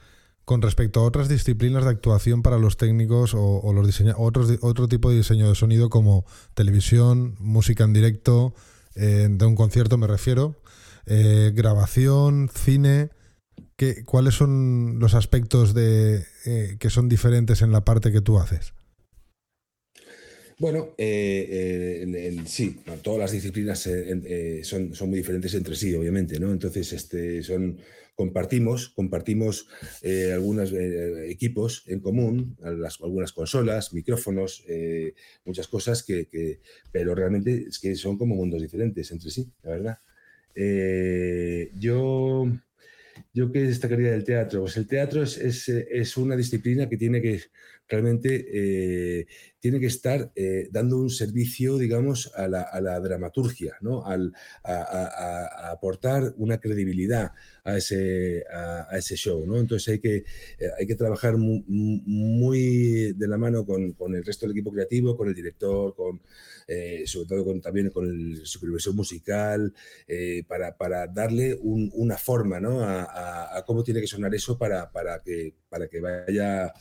[0.44, 5.10] con respecto a otras disciplinas de actuación para los técnicos o, los otros, otro tipo
[5.10, 8.54] de diseño de sonido como televisión, música en directo,
[8.94, 10.56] eh, de un concierto me refiero,
[11.06, 13.10] eh, grabación, cine?
[13.76, 18.38] ¿Qué, ¿Cuáles son los aspectos de, eh, que son diferentes en la parte que tú
[18.38, 18.74] haces?
[20.60, 26.38] Bueno, eh, eh, sí, todas las disciplinas eh, son, son, muy diferentes entre sí, obviamente,
[26.38, 26.52] ¿no?
[26.52, 27.78] Entonces, este, son,
[28.14, 29.68] compartimos, compartimos
[30.34, 34.62] algunos equipos en común, algunas consolas, micrófonos,
[35.46, 36.60] muchas cosas que,
[36.92, 39.98] pero realmente es que son como mundos diferentes entre sí, la verdad.
[41.74, 42.44] yo,
[43.32, 47.40] yo qué destacaría del teatro, pues el teatro es, es una disciplina que tiene que
[47.90, 49.26] realmente eh,
[49.58, 54.06] tiene que estar eh, dando un servicio, digamos, a la, dramaturgia, ¿no?
[54.06, 54.32] Al,
[54.64, 57.32] a, aportar una credibilidad
[57.64, 59.44] a ese, a, ese show.
[59.44, 59.58] ¿no?
[59.58, 60.24] Entonces hay que, eh,
[60.78, 65.28] hay que trabajar muy, de la mano con, con, el resto del equipo creativo, con
[65.28, 66.22] el director, con,
[67.06, 69.72] sobre todo con, también con el supervisor musical,
[70.46, 72.80] para, para, darle una forma ¿no?
[72.82, 76.72] a, cómo tiene que sonar eso para, para, que, para que vaya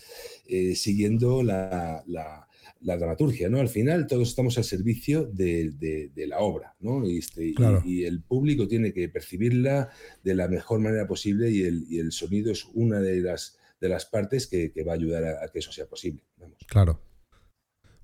[0.76, 3.60] siguiendo la, la, dramaturgia, ¿no?
[3.60, 7.06] Al final todos estamos al servicio de, la obra, ¿no?
[7.06, 9.90] Y, este, y, el público tiene que percibirla
[10.24, 13.90] de la mejor manera posible y el, y el sonido es una de las, de
[13.90, 16.24] las partes que, va a ayudar a, que eso sea posible.
[16.68, 17.02] Claro.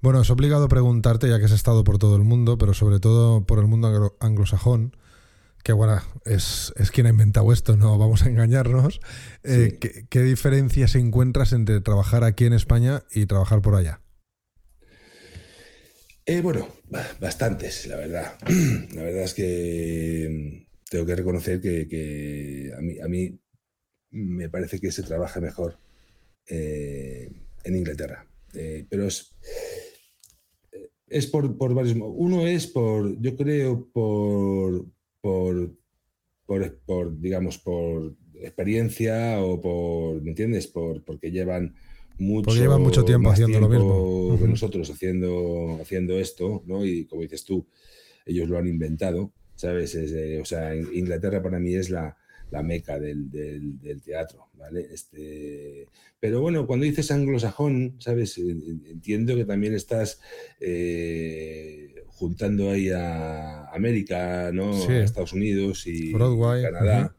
[0.05, 3.43] Bueno, es obligado preguntarte, ya que has estado por todo el mundo, pero sobre todo
[3.47, 4.95] por el mundo anglosajón,
[5.63, 8.99] que bueno, es, quien ha inventado esto, no vamos a engañarnos.
[9.43, 13.99] Eh, ¿qué, diferencias encuentras entre trabajar aquí en España y trabajar por allá?
[16.27, 16.67] Eh, bueno,
[17.19, 18.37] bastantes, la verdad.
[18.93, 23.39] La verdad es que mm, tengo que reconocer que, a, mí,
[24.11, 25.79] me parece que se trabaja mejor
[26.45, 27.31] eh,
[27.63, 28.27] en Inglaterra.
[28.87, 29.35] pero es,
[31.15, 34.85] es por, por varios Uno es por, yo creo, por,
[35.21, 35.71] por,
[36.45, 40.67] por, digamos, por experiencia o por, ¿me entiendes?
[40.67, 41.73] Por, porque llevan
[42.17, 44.37] mucho, porque llevan mucho tiempo haciendo lo mismo.
[44.37, 46.85] Que nosotros haciendo, haciendo esto, ¿no?
[46.85, 47.65] Y como dices tú,
[48.25, 49.95] ellos lo han inventado, ¿sabes?
[50.41, 52.17] o sea, Inglaterra para mí es la,
[52.51, 54.87] la meca del, del, teatro, ¿vale?
[54.91, 55.87] Este,
[56.19, 58.37] pero bueno, cuando dices anglosajón, ¿sabes?
[58.37, 60.19] Entiendo que también estás
[60.59, 64.73] eh, juntando ahí a América, ¿no?
[64.73, 67.15] A Estados Unidos y Canadá.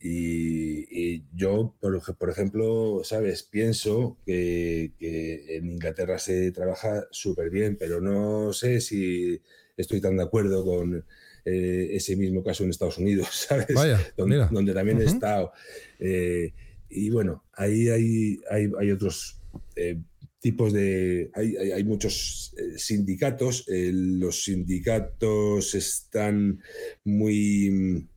[0.00, 3.42] y, yo, por, por, ejemplo, ¿sabes?
[3.42, 9.42] Pienso que, que en Inglaterra se trabaja súper bien, pero no sé si
[9.76, 11.04] estoy tan de acuerdo con
[11.48, 13.68] eh, ese mismo caso en Estados Unidos, ¿sabes?
[14.16, 15.52] donde, también he estado.
[16.00, 16.52] Eh,
[16.90, 19.40] y bueno, ahí hay, hay, otros
[19.76, 20.02] eh,
[20.40, 21.30] tipos de...
[21.34, 23.64] Hay, muchos sindicatos.
[23.68, 26.60] los sindicatos están
[27.04, 28.08] muy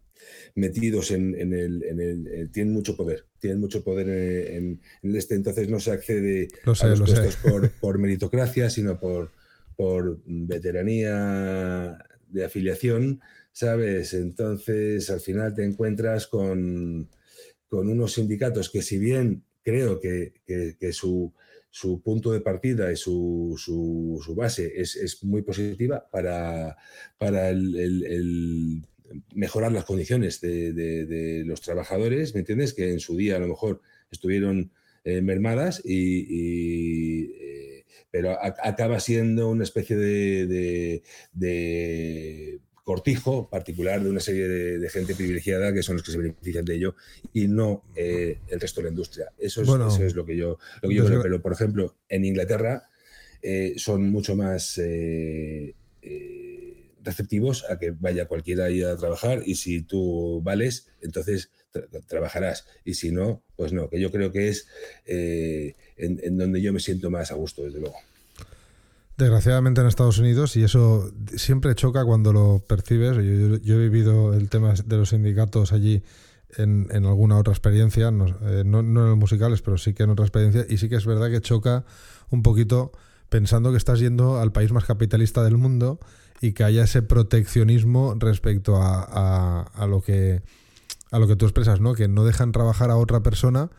[0.56, 6.48] metidos en, el, tienen mucho poder, tienen mucho poder en, este, entonces no se accede
[6.64, 9.32] a los puestos por, por, meritocracia, sino por,
[9.78, 11.98] por veteranía
[12.30, 14.14] de afiliación, ¿sabes?
[14.14, 17.10] Entonces, al final te encuentras con,
[17.72, 20.34] unos sindicatos que si bien creo que,
[20.92, 21.34] su,
[22.04, 26.78] punto de partida y su, su, base es, muy positiva para,
[27.18, 28.84] para el,
[29.34, 32.74] mejorar las condiciones de, los trabajadores, ¿me entiendes?
[32.74, 34.72] Que en su día a lo mejor estuvieron
[35.04, 37.49] eh, mermadas y,
[38.12, 41.04] pero acaba siendo una especie de,
[42.84, 46.76] cortijo particular de una serie de, gente privilegiada que son los que se benefician de
[46.76, 46.96] ello
[47.34, 49.32] y no eh, el resto de la industria.
[49.38, 49.68] Eso es,
[50.16, 51.22] lo que yo, lo que yo creo.
[51.22, 52.90] Pero, por ejemplo, en Inglaterra
[53.42, 55.76] eh, son mucho más eh,
[57.04, 61.52] receptivos a que vaya cualquiera ahí a trabajar y si tú vales, entonces
[62.08, 64.68] trabajarás y si no, pues no, que yo creo que es
[65.06, 67.96] en, en, donde yo me siento más a gusto, desde luego.
[69.20, 73.18] Desgraciadamente en Estados Unidos, y eso siempre choca cuando lo percibes,
[73.62, 76.04] yo, he vivido el tema de los sindicatos allí
[76.56, 80.24] en, alguna otra experiencia, no, eh, no, en los musicales, pero sí que en otra
[80.24, 81.84] experiencia, y sí que es verdad que choca
[82.30, 82.94] un poquito
[83.28, 86.00] pensando que estás yendo al país más capitalista del mundo
[86.40, 90.44] y que haya ese proteccionismo respecto a, a, lo que
[91.12, 91.94] a lo que tú expresas, ¿no?
[91.94, 93.70] Que no dejan trabajar a otra persona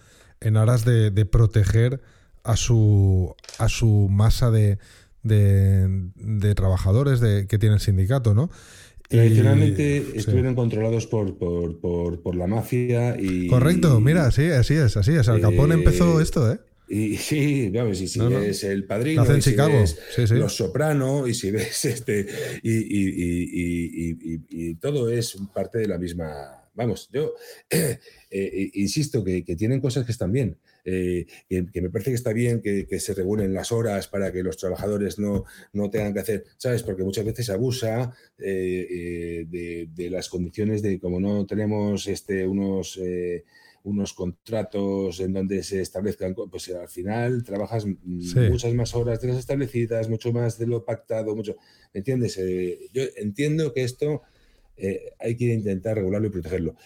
[0.41, 2.01] en aras de, de proteger
[2.43, 4.79] a su a su masa de,
[5.23, 8.51] de, trabajadores de, que tiene el sindicato, ¿no?
[9.09, 13.49] Tradicionalmente estuvieron controlados por, por, la mafia y...
[13.49, 15.29] Correcto, mira, sí, así es, así es.
[15.29, 16.61] Al Capone empezó esto, ¿eh?
[16.89, 21.51] Y sí, vamos, y si ves el padrino, y si ves los soprano, y si
[21.51, 22.27] ves este,
[22.63, 26.60] y, y, todo es parte de la misma.
[26.81, 27.35] Vamos, yo
[27.71, 27.99] eh,
[28.31, 30.57] eh, insisto que, que, tienen cosas que están bien.
[30.87, 34.57] Eh, que, me parece que está bien que, se regulen las horas para que los
[34.57, 36.83] trabajadores no, no tengan que hacer, ¿sabes?
[36.83, 42.99] Porque muchas veces se abusa de, las condiciones de como no tenemos este, unos
[43.83, 49.39] unos contratos en donde se establezcan, pues al final trabajas muchas más horas de las
[49.39, 51.57] establecidas, mucho más de lo pactado, mucho,
[51.93, 52.39] ¿me entiendes?
[52.93, 54.23] yo entiendo que esto
[55.19, 56.77] hay que intentar regularlo y protegerlo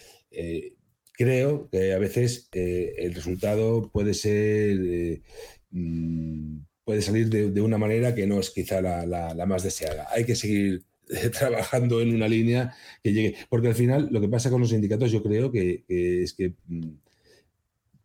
[1.17, 5.23] creo que a veces eh, el resultado puede ser, eh,
[5.71, 10.09] mm, puede salir de, una manera que no es quizá la, más deseada.
[10.11, 10.85] Hay que seguir
[11.39, 15.11] trabajando en una línea que llegue, porque al final lo que pasa con los sindicatos
[15.13, 16.55] yo creo que, es que...
[16.67, 17.04] Mm,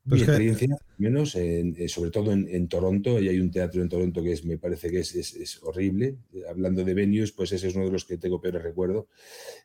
[0.06, 4.32] mi experiencia, menos, eh, sobre todo en, Toronto, y hay un teatro en Toronto que
[4.32, 6.18] es, me parece que es, horrible.
[6.50, 9.08] Hablando de venues, pues ese es uno de los que tengo peor recuerdo,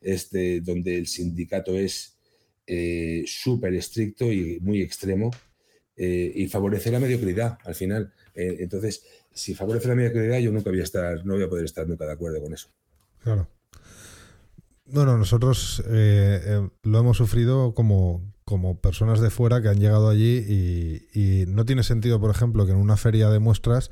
[0.01, 2.14] este, donde el sindicato es
[2.66, 5.31] eh, súper estricto y muy extremo
[5.99, 8.12] eh, y favorece la mediocridad al final.
[8.35, 11.66] Eh, entonces, si favorece la mediocridad, yo nunca voy a estar, no voy a poder
[11.66, 12.68] estar nunca de acuerdo con eso.
[13.23, 13.49] Claro.
[14.87, 21.44] Bueno, nosotros lo hemos sufrido como, como personas de fuera que han llegado allí y,
[21.48, 23.90] no tiene sentido, por ejemplo, que en una feria de muestras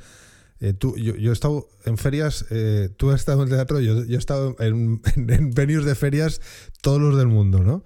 [0.65, 4.15] Eh, tú, yo, he estado en ferias, eh, tú has estado en teatro, yo, yo
[4.15, 6.41] he estado en, en, venues de ferias
[6.83, 7.83] todos los del mundo, ¿no?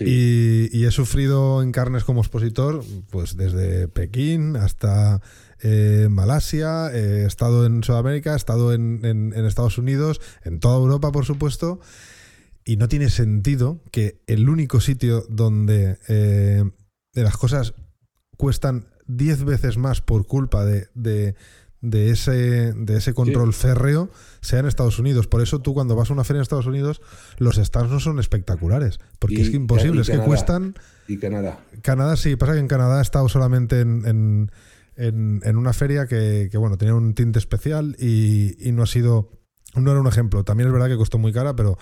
[0.00, 5.22] Y, he sufrido en carnes como expositor, pues desde Pekín hasta
[5.62, 11.12] eh, Malasia, he estado en Sudamérica, he estado en, en, Estados Unidos, en toda Europa,
[11.12, 11.80] por supuesto.
[12.68, 15.98] Y no tiene sentido que el único sitio donde
[17.14, 17.74] las cosas
[18.36, 20.88] cuestan 10 veces más por culpa de,
[21.80, 25.28] de, ese, de ese control férreo sea en Estados Unidos.
[25.28, 27.00] Por eso tú cuando vas a una feria en Estados Unidos,
[27.38, 28.98] los stands no son espectaculares.
[29.20, 30.74] Porque es que imposible, es que cuestan...
[31.06, 31.60] Y Canadá.
[31.82, 34.50] Canadá sí, pasa que en Canadá he estado solamente en,
[34.98, 39.30] una feria que, bueno, tenía un tinte especial y, no ha sido...
[39.76, 40.42] No era un ejemplo.
[40.42, 41.76] También es verdad que costó muy cara, pero,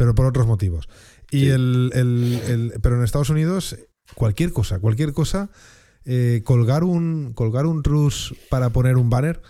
[0.00, 0.88] pero por otros motivos.
[1.30, 3.76] Y el, el, pero en Estados Unidos,
[4.14, 5.50] cualquier cosa, cualquier cosa
[6.06, 9.42] eh, colgar un colgar un RUS para poner un banner,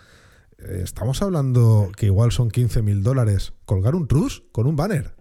[0.58, 3.52] eh, estamos hablando que igual son 15 mil dólares.
[3.64, 5.14] Colgar un RUS con un banner.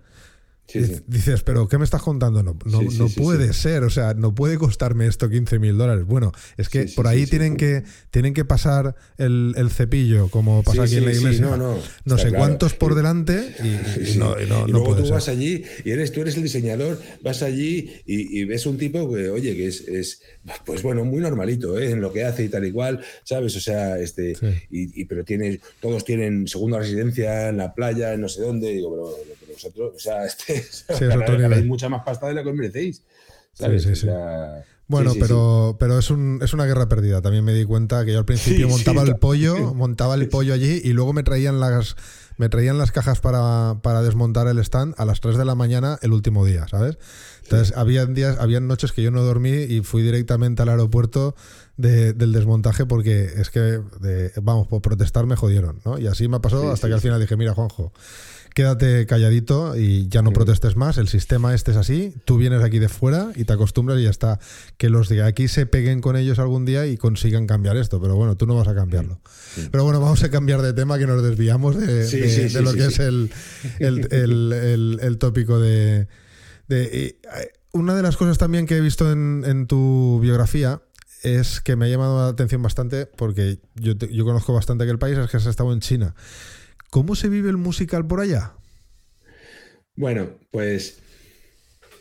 [1.08, 2.44] Dices, pero ¿qué me estás contando?
[2.44, 6.06] No, no, puede ser, o sea, no puede costarme esto 15 mil dólares.
[6.06, 10.98] Bueno, es que por ahí tienen, Que, tienen que pasar el, cepillo, como pasa aquí
[10.98, 11.58] en la iglesia.
[12.06, 16.22] no, sé cuántos por delante y, no, y luego tú vas allí y eres, tú
[16.22, 20.22] eres el diseñador, vas allí y, ves un tipo que, oye, que es, es,
[20.66, 21.92] pues bueno, muy normalito ¿eh?
[21.92, 23.56] en lo que hace y tal y cual, ¿sabes?
[23.56, 24.36] O sea, este,
[24.70, 28.92] y, pero tiene, todos tienen segunda residencia en la playa, en no sé dónde, digo,
[28.92, 30.66] pero vosotros, o sea, este
[31.54, 33.04] hay mucha más pasta de la que os merecéis.
[34.88, 37.22] bueno, pero, pero es, un, es una guerra perdida.
[37.22, 40.82] También me di cuenta que yo al principio montaba el pollo, montaba el pollo allí
[40.84, 41.96] y luego me traían las,
[42.38, 46.00] me traían las cajas para, para, desmontar el stand a las 3 de la mañana
[46.02, 46.98] el último día, ¿sabes?
[47.44, 51.36] Entonces, había días, habían noches que yo no dormí y fui directamente al aeropuerto
[51.78, 53.82] del desmontaje porque es que,
[54.42, 55.98] vamos, por protestar me jodieron, ¿no?
[55.98, 57.94] Y así me pasó hasta que al final dije, mira, Juanjo,
[58.60, 60.98] quédate calladito y ya no protestes más.
[60.98, 62.14] El sistema este es así.
[62.26, 64.38] Tú vienes aquí de fuera y te acostumbras y ya está.
[64.76, 68.02] Que los de aquí se peguen con ellos algún día y consigan cambiar esto.
[68.02, 69.22] Pero bueno, tú no vas a cambiarlo.
[69.72, 73.32] Pero bueno, vamos a cambiar de tema que nos desviamos de, lo que es el,
[73.80, 76.10] el, tópico de.
[76.68, 77.18] Eh,
[77.72, 80.82] una de las cosas también que he visto en, tu biografía
[81.24, 85.18] es que me ha llamado la atención bastante porque yo, yo conozco bastante aquel país,
[85.18, 86.14] es que has estado en China.
[86.90, 88.54] ¿Cómo se vive el musical por allá?
[89.96, 91.00] Bueno, pues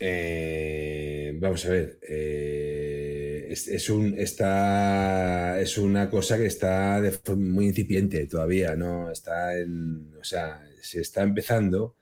[0.01, 1.99] eh, vamos a ver.
[2.09, 7.03] Eh, es, un, está, es una cosa que está
[7.37, 9.11] muy incipiente todavía, ¿no?
[9.11, 10.15] Está en.
[10.19, 11.97] O sea, se está empezando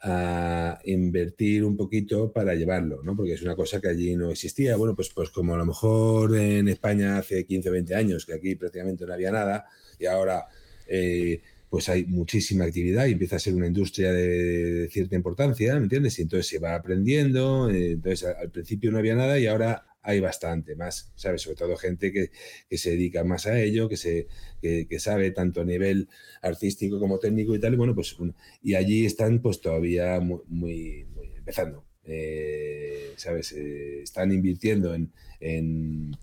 [0.00, 3.16] a invertir un poquito para llevarlo, ¿no?
[3.16, 4.76] Porque es una cosa que allí no existía.
[4.76, 8.34] Bueno, pues, pues como a lo mejor en España hace 15 o 20 años, que
[8.34, 9.66] aquí prácticamente no había nada,
[9.98, 10.46] y ahora.
[10.86, 11.42] Eh,
[11.74, 16.16] pues hay muchísima actividad y empieza a ser una industria de cierta importancia, ¿me entiendes?
[16.20, 20.20] Y entonces se va aprendiendo, eh, entonces al principio no había nada y ahora hay
[20.20, 21.42] bastante más, ¿sabes?
[21.42, 22.30] Sobre todo gente que,
[22.78, 24.28] se dedica más a ello, que, se,
[24.62, 26.08] que, sabe tanto a nivel
[26.42, 28.16] artístico como técnico y tal, y bueno, pues
[28.62, 31.06] y allí están pues todavía muy, muy,
[31.36, 33.50] empezando, eh, ¿sabes?
[33.50, 35.10] Eh, están invirtiendo en,
[35.40, 36.16] en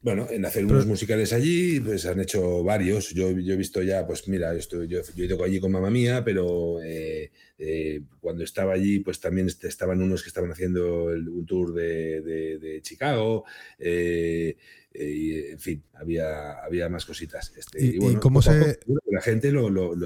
[0.00, 3.10] bueno, en hacer unos musicales allí, pues han hecho varios.
[3.10, 6.22] Yo, yo he visto ya, pues mira, yo, yo, yo toco allí con mamá mía,
[6.24, 11.74] pero eh, eh, cuando estaba allí, pues también estaban unos que estaban haciendo un tour
[11.74, 13.44] de, de, Chicago.
[13.76, 14.56] Eh,
[14.94, 17.52] y, en fin, había, había más cositas.
[17.56, 18.78] Este, ¿Y, bueno, cómo se...?
[19.06, 19.96] la gente, lo, lo,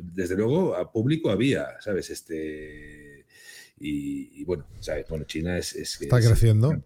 [0.00, 2.08] desde luego, a público había, ¿sabes?
[2.08, 3.26] Este,
[3.78, 5.06] y, bueno, ¿sabes?
[5.06, 5.76] Bueno, China es...
[5.76, 6.82] Está creciendo.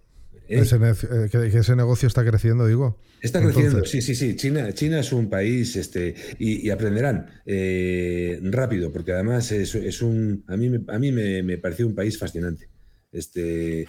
[0.48, 0.62] ¿Eh?
[0.62, 3.00] Eh, que, ese negocio está creciendo, digo.
[3.20, 4.36] Está creciendo, sí, sí, sí.
[4.36, 10.44] China, China es un país este, y, aprenderán eh, rápido, porque además es, es, un.
[10.46, 12.68] A mí, a mí me, me pareció un país fascinante.
[13.10, 13.88] Este,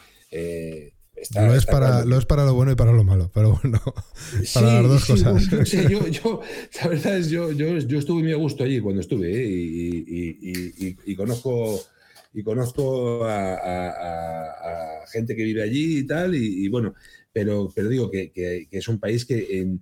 [1.35, 3.81] lo, es para, lo es para lo bueno y para lo malo, pero bueno,
[4.53, 5.49] para las dos cosas.
[5.89, 6.41] yo, yo,
[6.81, 10.97] la verdad es, yo, yo, yo estuve muy a gusto allí cuando estuve y, y,
[11.05, 11.81] y conozco
[12.37, 16.93] y conozco a, gente que vive allí y tal, y, bueno,
[17.33, 19.81] pero, pero digo que, es un país que en,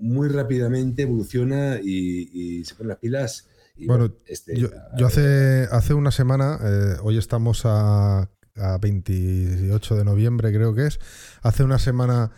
[0.00, 3.48] muy rápidamente evoluciona y, se pone las pilas.
[3.76, 4.70] bueno, este, yo,
[5.04, 8.30] hace, hace una semana, eh, hoy estamos a,
[8.80, 11.00] 28 de noviembre creo que es,
[11.42, 12.30] hace una semana...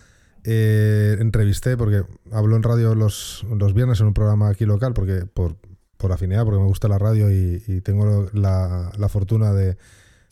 [0.44, 5.24] Eh, entrevisté, porque hablo en radio los, los viernes en un programa aquí local, porque
[5.24, 5.56] por,
[6.02, 9.78] por afinidad, porque me gusta la radio y, tengo la, fortuna de,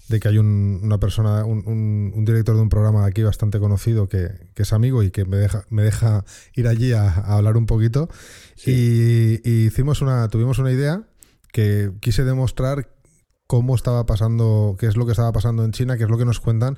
[0.09, 4.73] de que hay una persona, un, director de un programa aquí bastante conocido que, es
[4.73, 8.09] amigo y que me deja, me deja ir allí a, hablar un poquito.
[8.67, 11.05] Y, hicimos una, tuvimos una idea
[11.53, 12.91] que quise demostrar
[13.47, 16.25] cómo estaba pasando, qué es lo que estaba pasando en China, qué es lo que
[16.25, 16.77] nos cuentan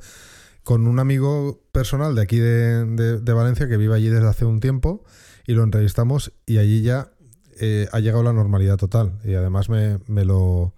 [0.64, 5.04] con un amigo personal de aquí de, Valencia que vive allí desde hace un tiempo
[5.46, 7.11] y lo entrevistamos y allí ya
[7.62, 10.74] eh, ha llegado la normalidad total y además me, lo...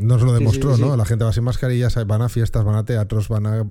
[0.00, 0.96] Nos lo demostró, ¿no?
[0.96, 3.70] La gente va sin mascarillas, van a fiestas, van a teatros, van a...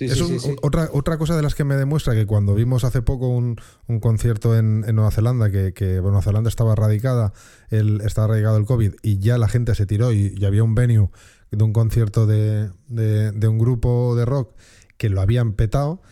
[0.00, 0.22] es
[0.62, 3.56] otra, otra cosa de las que me demuestra que cuando vimos hace poco un,
[4.00, 7.32] concierto en, Nueva Zelanda, que, que Nueva Zelanda estaba erradicada,
[7.70, 10.74] el, estaba erradicado el COVID y ya la gente se tiró y, y había un
[10.74, 11.10] venue
[11.56, 14.54] de un concierto de, de, un grupo de rock
[14.96, 16.02] que lo habían petado.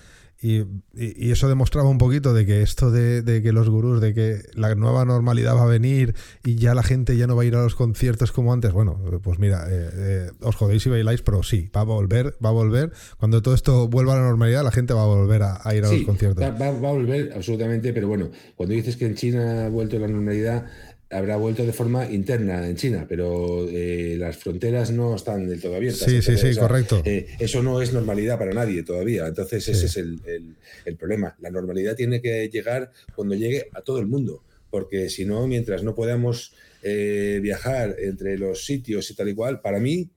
[0.43, 4.12] Y, y, eso demostraba un poquito de que esto de, de, que los gurús, de
[4.12, 7.45] que la nueva normalidad va a venir y ya la gente ya no va a
[7.45, 8.72] ir a los conciertos como antes.
[8.72, 12.49] Bueno, pues mira, eh, eh, os jodéis y bailáis, pero sí, va a volver, va
[12.49, 12.90] a volver.
[13.20, 15.93] Cuando todo esto vuelva a la normalidad, la gente va a volver a, ir a
[15.93, 16.43] los conciertos.
[16.43, 19.97] Va, va, va, a volver, absolutamente, pero bueno, cuando dices que en China ha vuelto
[20.01, 20.66] la normalidad,
[21.12, 25.76] habrá vuelto de forma interna en China, pero eh, las fronteras no están del todo
[25.76, 26.08] abiertas.
[26.08, 27.02] Sí, sí, sí, correcto.
[27.04, 29.26] Eh, eso no es normalidad para nadie todavía.
[29.26, 31.36] Entonces, ese es el, problema.
[31.40, 35.82] La normalidad tiene que llegar cuando llegue a todo el mundo, porque si no, mientras
[35.82, 40.10] no podamos eh, viajar entre los sitios y tal y cual, para mí.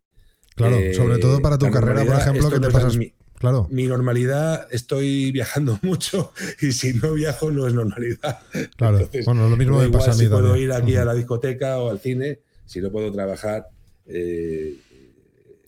[0.55, 2.97] Claro, sobre todo para tu carrera, por ejemplo, que te pasas.
[3.39, 3.67] Claro.
[3.69, 6.31] Mi normalidad, estoy viajando mucho
[6.61, 8.39] y si no viajo no es normalidad.
[8.77, 11.79] Claro, bueno, lo mismo me pasa a mí si puedo ir aquí a la discoteca
[11.79, 13.67] o al cine, si no puedo trabajar.
[14.07, 14.77] Eh,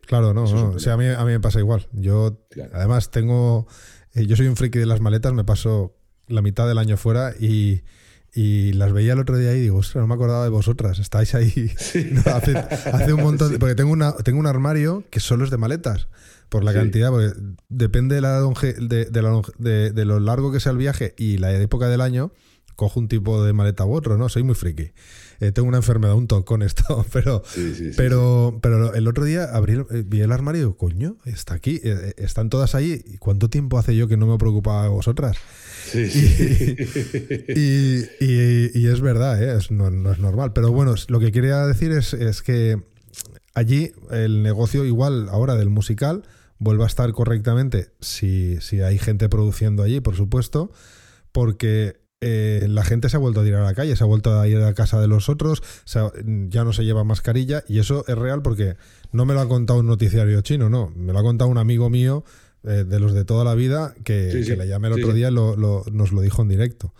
[0.05, 0.69] claro, no, no.
[0.71, 1.87] O sea, a, mí, a mí me pasa igual.
[1.91, 2.39] Yo,
[2.73, 3.67] además, tengo.
[4.13, 5.95] Eh, yo soy un friki de las maletas, me paso
[6.27, 7.83] la mitad del año fuera y,
[8.33, 11.35] y las veía el otro día y digo, ostras, no me acordaba de vosotras, estáis
[11.35, 11.71] ahí.
[12.25, 16.07] hace, hace, un montón Porque tengo, una, tengo un armario que solo es de maletas
[16.49, 17.33] por la cantidad, porque
[17.69, 18.41] depende de, la
[19.57, 22.31] de, de, lo largo que sea el viaje y la época del año,
[22.77, 24.29] cojo un tipo de maleta u otro, ¿no?
[24.29, 24.91] Soy muy friki.
[25.39, 27.43] Eh, tengo una enfermedad, un toque con esto, pero,
[27.97, 31.81] pero, pero el otro día abrí, eh, vi el armario y digo, coño, está aquí,
[31.83, 33.03] eh, están todas ahí.
[33.05, 35.37] ¿Y cuánto tiempo hace yo que no me preocupaba vosotras?
[37.49, 39.39] Y, y, es verdad,
[39.69, 40.51] no, no, es normal.
[40.53, 42.83] Pero bueno, lo que quería decir es, es que
[43.53, 46.23] allí el negocio igual ahora del musical
[46.59, 50.71] vuelva a estar correctamente si, si hay gente produciendo allí, por supuesto,
[51.31, 54.39] porque eh, la gente se ha vuelto a tirar a la calle, se ha vuelto
[54.39, 58.17] a ir a casa de los otros, ya no se lleva mascarilla y eso es
[58.17, 58.75] real porque
[59.11, 61.89] no me lo ha contado un noticiario chino, no, me lo ha contado un amigo
[61.91, 62.23] mío
[62.63, 66.11] eh, de los de toda la vida que, le llamé el otro día y nos
[66.11, 66.93] lo dijo en directo.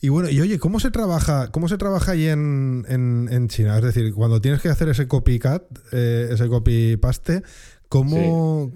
[0.00, 3.76] Y bueno, y oye, ¿cómo se trabaja, cómo se trabaja ahí en, en, China?
[3.76, 7.42] Es decir, cuando tienes que hacer ese copycat, eh, ese copy paste,
[7.88, 8.70] ¿Cómo,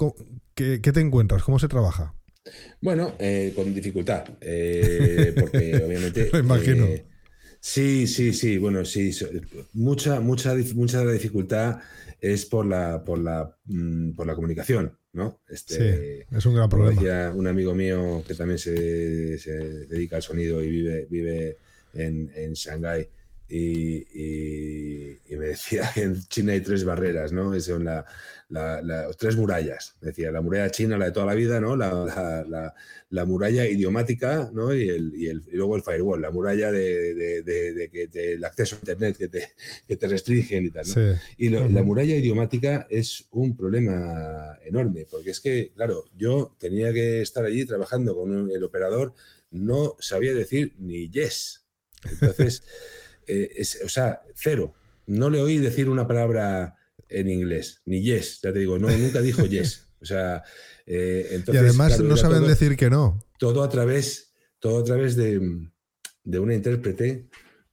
[0.54, 1.42] qué, te encuentras?
[1.42, 2.14] ¿Cómo se trabaja?
[2.80, 6.30] Bueno, eh, con dificultad, eh, porque obviamente...
[6.32, 6.86] Lo imagino.
[6.86, 7.04] Eh,
[7.60, 9.10] sí, sí, sí, bueno, sí,
[9.74, 11.80] mucha, mucha, mucha de la dificultad
[12.20, 15.40] es por la, por la, mm, por la comunicación, ¿no?
[15.48, 17.32] Este, sí, es un gran problema.
[17.34, 21.58] un amigo mío que también se, dedica al sonido y vive, vive
[21.94, 23.08] en, en Shanghái
[23.52, 27.58] y, me decía que en China hay tres barreras, ¿no?
[27.60, 28.06] Son la,
[28.52, 29.96] las tres murallas.
[30.00, 31.76] Decía, la muralla china, la de toda la vida, ¿no?
[31.76, 32.74] La,
[33.12, 34.74] la muralla idiomática, ¿no?
[34.74, 38.42] Y, el, y, el, y, luego el firewall, la muralla de, de, de, que el
[38.42, 39.48] acceso a Internet que te,
[39.86, 40.86] que te restringen y tal.
[40.86, 41.18] ¿no?
[41.36, 47.20] Y la muralla idiomática es un problema enorme, porque es que, claro, yo tenía que
[47.20, 49.12] estar allí trabajando con el operador,
[49.50, 51.66] no sabía decir ni yes.
[52.10, 52.62] Entonces,
[53.26, 54.72] eh, es, o sea, cero.
[55.06, 56.76] No le oí decir una palabra
[57.12, 59.88] en inglés, ni yes, ya te digo, no, nunca dijo yes.
[60.00, 60.42] O sea,
[60.84, 63.24] eh, entonces, y además no saben decir que no.
[63.38, 65.40] Todo a través, todo a través de,
[66.24, 67.28] de una intérprete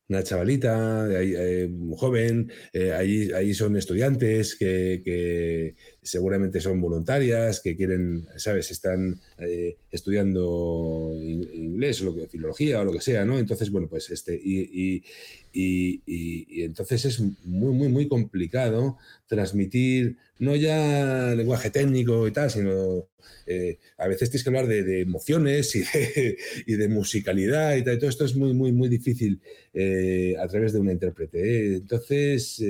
[0.10, 8.28] una chavalita, eh, joven, eh, ahí, ahí, son estudiantes que, seguramente son voluntarias, que quieren,
[8.38, 8.72] ¿sabes?
[8.72, 13.38] Están eh, estudiando inglés o lo que, filología o lo que sea, ¿no?
[13.38, 15.04] Entonces, bueno, pues este, y,
[15.52, 18.98] y, entonces es muy, muy, muy complicado
[19.28, 23.08] transmitir, no ya lenguaje técnico y tal, sino
[23.46, 28.10] eh, a veces tienes que hablar de, emociones y de, musicalidad y tal, y todo
[28.10, 29.42] esto es muy, muy, muy difícil
[29.74, 31.76] eh, a través de una intérprete.
[31.76, 32.62] Entonces,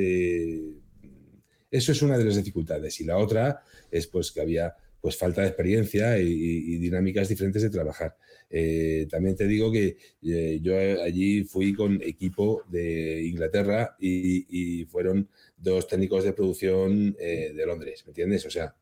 [1.72, 3.00] eso es una de las dificultades.
[3.02, 7.70] Y la otra es pues que había pues falta de experiencia y, dinámicas diferentes de
[7.70, 8.16] trabajar.
[8.50, 15.30] Eh, también te digo que eh, yo allí fui con equipo de Inglaterra y, fueron
[15.58, 18.46] dos técnicos de producción eh, de Londres, ¿me entiendes?
[18.46, 18.76] O sea,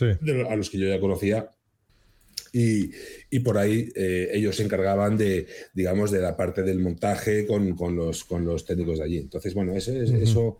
[0.00, 1.50] a los que yo ya conocía
[2.52, 2.90] y,
[3.40, 8.44] por ahí ellos se encargaban de, digamos, de la parte del montaje con, los, con
[8.44, 9.18] los técnicos de allí.
[9.18, 10.58] Entonces, bueno, eso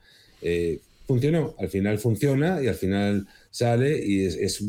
[1.09, 1.57] funcionó.
[1.59, 4.63] Al final funciona y al final sale y es,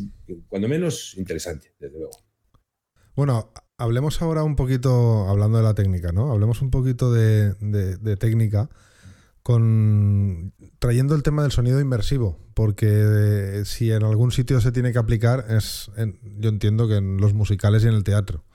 [0.48, 2.14] cuando menos interesante, desde luego.
[3.14, 6.32] Bueno, hablemos ahora un poquito, hablando de la técnica, ¿no?
[6.32, 7.54] Hablemos un poquito de,
[8.18, 8.70] técnica
[9.44, 15.00] con trayendo el tema del sonido inmersivo, porque si en algún sitio se tiene que
[15.00, 15.92] aplicar es,
[16.38, 18.46] yo entiendo que en los musicales y en el teatro.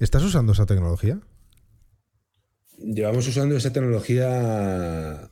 [0.00, 1.20] ¿Estás usando esa tecnología?
[2.78, 5.30] Llevamos usando esa tecnología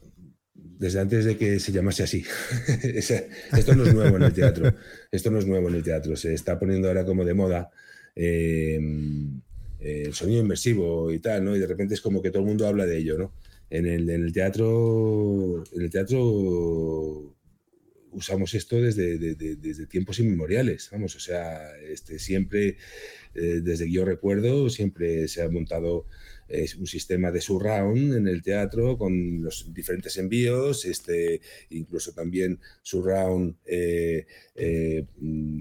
[0.80, 2.24] desde antes de que se llamase así.
[2.82, 4.74] Esto no es nuevo en el teatro.
[5.12, 6.16] Esto no es nuevo en el teatro.
[6.16, 7.70] Se está poniendo ahora como de moda
[8.14, 9.42] em,
[9.78, 11.54] el sonido inmersivo y tal, ¿no?
[11.54, 13.34] Y de repente es como que todo el mundo habla de ello, ¿no?
[13.68, 17.36] En el, teatro, en el teatro
[18.12, 22.78] usamos esto desde, tiempos inmemoriales, vamos, o sea, este, siempre,
[23.34, 26.06] eh, desde que yo recuerdo, siempre se ha montado
[26.50, 31.40] es un sistema de surround en el teatro con los diferentes envíos, este,
[31.70, 35.06] incluso también surround eh, eh,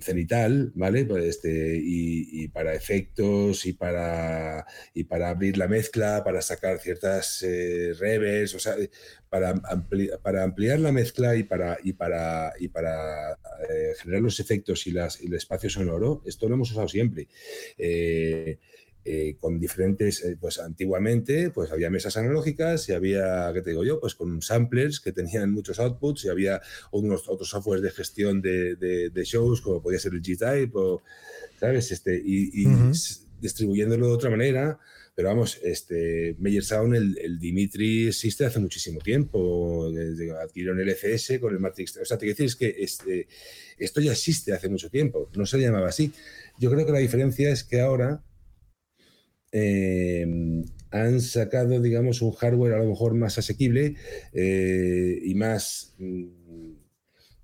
[0.01, 1.05] cenital, ¿vale?
[1.05, 7.43] Pues este, y, para efectos y para, y para abrir la mezcla, para sacar ciertas
[7.43, 8.75] eh, reves, o sea,
[9.29, 9.53] para,
[10.23, 13.37] para ampliar la mezcla y para, y para, y para
[14.01, 17.27] generar los efectos y, las, y el espacio sonoro, esto lo hemos usado siempre.
[17.77, 18.57] Eh,
[19.39, 23.99] con diferentes, eh, pues antiguamente pues había mesas analógicas y había, ¿qué te digo yo?
[23.99, 28.75] Pues con samplers que tenían muchos outputs y había unos otros softwares de gestión de,
[28.75, 31.01] de, shows como podía ser el G-Type o,
[31.59, 31.91] ¿sabes?
[31.91, 32.67] Este, y,
[33.41, 34.79] distribuyéndolo de otra manera.
[35.15, 39.91] Pero vamos, este, Meyer Sound, el, Dimitri existe hace muchísimo tiempo.
[40.41, 41.97] Adquirieron el FS con el Matrix.
[41.97, 43.27] O sea, te quiero decir es que este,
[43.77, 45.29] esto ya existe hace mucho tiempo.
[45.35, 46.13] No se llamaba así.
[46.57, 48.23] Yo creo que la diferencia es que ahora
[49.51, 53.95] Em, han sacado, digamos, un hardware a lo mejor más asequible
[54.33, 56.25] eh, y más, mm,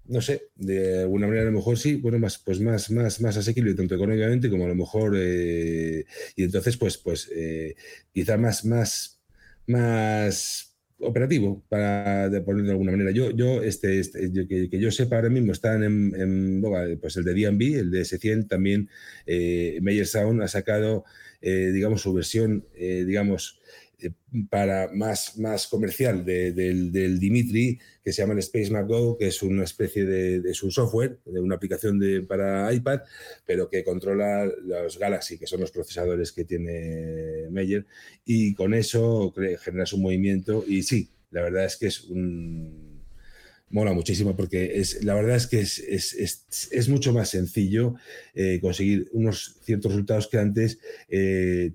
[0.08, 3.38] no sé, de alguna manera a lo mejor sí, bueno, más, pues más, más, más
[3.38, 7.76] asequible tanto económicamente como a lo mejor, eh, y entonces, pues, pues eh,
[8.14, 9.20] quizá más, más,
[9.68, 13.12] más operativo, para ponerlo de alguna manera.
[13.12, 17.34] Yo, yo este, este que, yo sepa ahora mismo están en, en pues el de
[17.34, 18.90] D&B, el de S100, también
[19.26, 21.04] eh, Meyer Sound ha sacado,
[21.48, 23.62] eh, digamos, su versión, eh, digamos,
[24.00, 24.10] eh,
[24.50, 29.44] para más, más comercial del, Dimitri, que se llama el Space Mac Go, que es
[29.44, 33.02] una especie de, un software, de una aplicación de, para iPad,
[33.46, 37.86] pero que controla los Galaxy, que son los procesadores que tiene Meyer,
[38.26, 39.32] y con eso
[39.62, 42.95] generas un movimiento y sí, la verdad es que es un
[43.70, 47.96] mola muchísimo porque es, la verdad es que es, es, mucho más sencillo
[48.34, 51.74] eh, conseguir unos ciertos resultados que antes eh,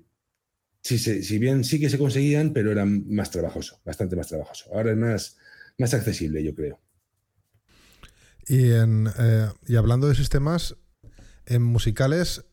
[0.81, 4.73] si, si, bien sí que se conseguían, pero era más trabajoso, bastante más trabajoso.
[4.73, 5.37] Ahora es más,
[5.77, 6.79] más accesible, yo creo.
[8.47, 10.75] Y, en, eh, y hablando de sistemas,
[11.45, 12.45] en musicales,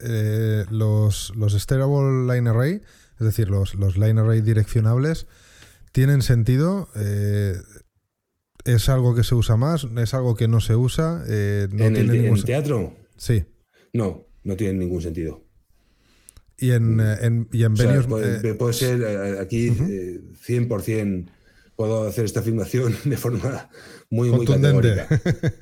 [0.70, 2.82] los, los Line Array,
[3.18, 5.26] es decir, los, los Line Array direccionables,
[5.92, 6.90] ¿tienen sentido?
[8.68, 9.86] Eh, ¿Es algo que se usa más?
[9.96, 11.24] ¿Es algo que no se usa?
[11.26, 12.94] ¿En, el, ¿En el teatro?
[13.16, 13.44] Sí.
[13.92, 15.44] No, no tiene ningún sentido.
[16.58, 21.30] Y en, eh, en, y en puede, eh, ser eh, aquí 100%
[21.76, 23.70] puedo hacer esta afirmación de forma
[24.10, 25.06] muy, muy categórica.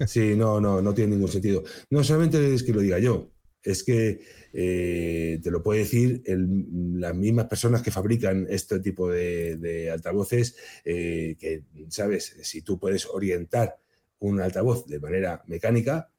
[0.06, 1.64] Sí, no, no, no tiene ningún sentido.
[1.90, 3.30] No solamente es que lo diga yo,
[3.62, 4.20] es que
[4.56, 12.36] te lo puede decir las mismas personas que fabrican este tipo de, altavoces, que, ¿sabes?
[12.42, 13.76] Si tú puedes orientar
[14.18, 16.10] un altavoz de manera mecánica,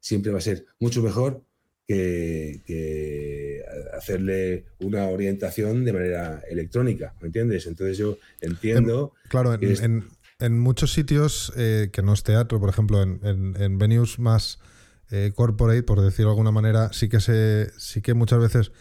[0.00, 1.42] siempre va a ser mucho mejor
[1.86, 3.62] que,
[3.92, 7.66] hacerle una orientación de manera electrónica, ¿me entiendes?
[7.66, 9.12] Entonces yo entiendo...
[9.28, 14.58] claro, en, muchos sitios eh, que no es teatro, por ejemplo, en, venues más
[15.14, 18.72] eh, corporate, por decirlo de alguna manera, sí que, se, sí que muchas veces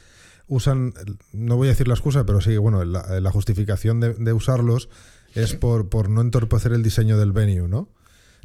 [0.48, 0.94] usan,
[1.32, 4.90] no voy a decir la excusa, pero sí, bueno, la, justificación de, de, usarlos
[5.36, 7.90] es por, por no entorpecer el diseño del venue, ¿no?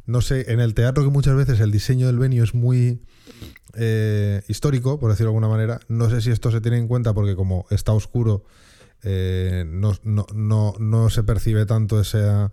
[0.05, 3.01] No sé, en el teatro que muchas veces el diseño del venue es muy
[3.75, 5.79] eh, histórico, por decirlo de alguna manera.
[5.87, 8.43] No sé si esto se tiene en cuenta porque como está oscuro,
[9.03, 12.51] eh, no, se percibe tanto esa,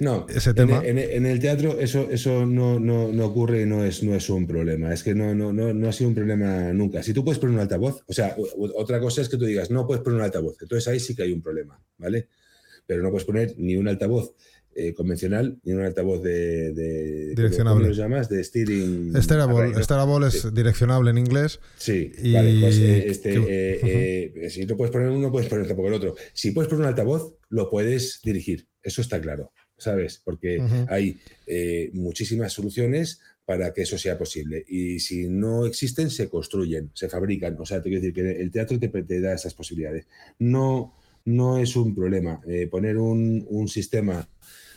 [0.00, 0.82] no, ese tema.
[0.84, 4.92] En, el teatro eso, eso no, no, ocurre y no es, no es un problema.
[4.92, 7.02] Es que no, no, no, ha sido un problema nunca.
[7.02, 8.36] Si tú puedes poner un altavoz, o sea,
[8.74, 10.56] otra cosa es que tú digas, no puedes poner un altavoz.
[10.60, 12.28] Entonces ahí sí que hay un problema, ¿vale?
[12.86, 14.34] Pero no puedes poner ni un altavoz
[14.78, 17.84] eh, convencional ni un altavoz de, direccionable.
[17.84, 18.28] ¿Cómo lo llamas?
[18.28, 19.10] De steering.
[19.22, 21.60] Steerable, es direccionable en inglés.
[21.78, 25.94] Sí, vale, pues, eh, este, eh, si no puedes poner uno, puedes poner tampoco el
[25.94, 26.14] otro.
[26.34, 28.66] Si puedes poner un altavoz, lo puedes dirigir.
[28.82, 30.20] Eso está claro, ¿sabes?
[30.22, 31.20] Porque hay
[31.94, 34.62] muchísimas soluciones para que eso sea posible.
[34.68, 37.56] Y si no existen, se construyen, se fabrican.
[37.58, 40.06] O sea, te quiero decir que el teatro te, te da esas posibilidades.
[40.38, 40.92] No,
[41.24, 42.42] no es un problema.
[42.70, 44.28] poner un, un sistema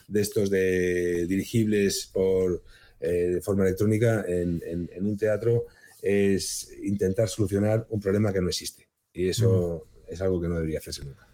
[0.10, 2.64] de estos de dirigibles por
[2.99, 5.68] eh, de forma electrónica en, un teatro
[6.01, 8.89] es intentar solucionar un problema que no existe.
[9.14, 11.28] Y eso es algo que no debería hacerse nunca.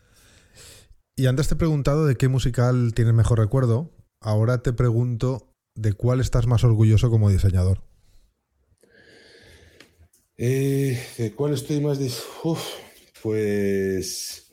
[1.15, 3.91] Y antes te he preguntado de qué musical tienes mejor recuerdo.
[4.19, 7.81] Ahora te pregunto de cuál estás más orgulloso como diseñador.
[10.37, 11.99] Eh, ¿De cuál estoy más...
[13.21, 14.44] pues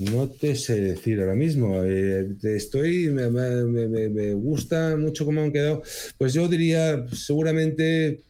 [0.00, 1.84] no te sé decir ahora mismo.
[1.84, 5.82] Eh, estoy, me, gusta mucho cómo han quedado.
[6.16, 8.22] Pues yo diría seguramente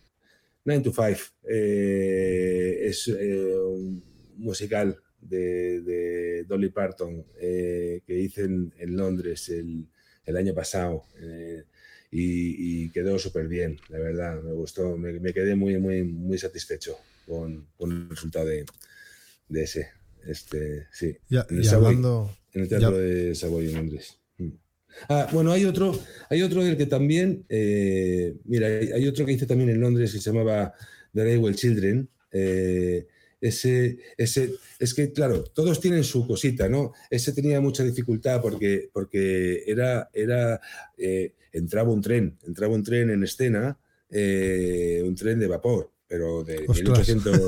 [0.65, 1.07] 9 to 5.
[1.49, 4.03] Eh, es eh, un
[4.39, 11.05] musical de, Dolly Parton que hice en, Londres el, año pasado.
[12.11, 14.43] Y, quedó súper bien, la verdad.
[14.43, 18.65] Me gustó, me, quedé muy, muy, muy satisfecho con, el resultado de
[19.63, 20.00] ese.
[20.27, 21.17] Este, sí.
[21.31, 24.19] en, el hablando, en el Teatro de Savoy en Londres.
[24.39, 24.49] Mm.
[25.09, 25.99] Ah, bueno, hay otro,
[26.29, 30.19] hay otro del que también, eh, mira, hay, otro que hice también en Londres que
[30.19, 30.75] se llamaba
[31.15, 32.09] The Railway Children.
[32.33, 33.07] Eh,
[33.41, 36.93] ese, ese, es que, claro, todos tienen su cosita, ¿no?
[37.09, 40.61] Ese tenía mucha dificultad porque, porque era, era
[40.99, 43.79] eh, entraba un tren, entraba un tren en escena,
[44.11, 47.39] un tren de vapor pero de 1800,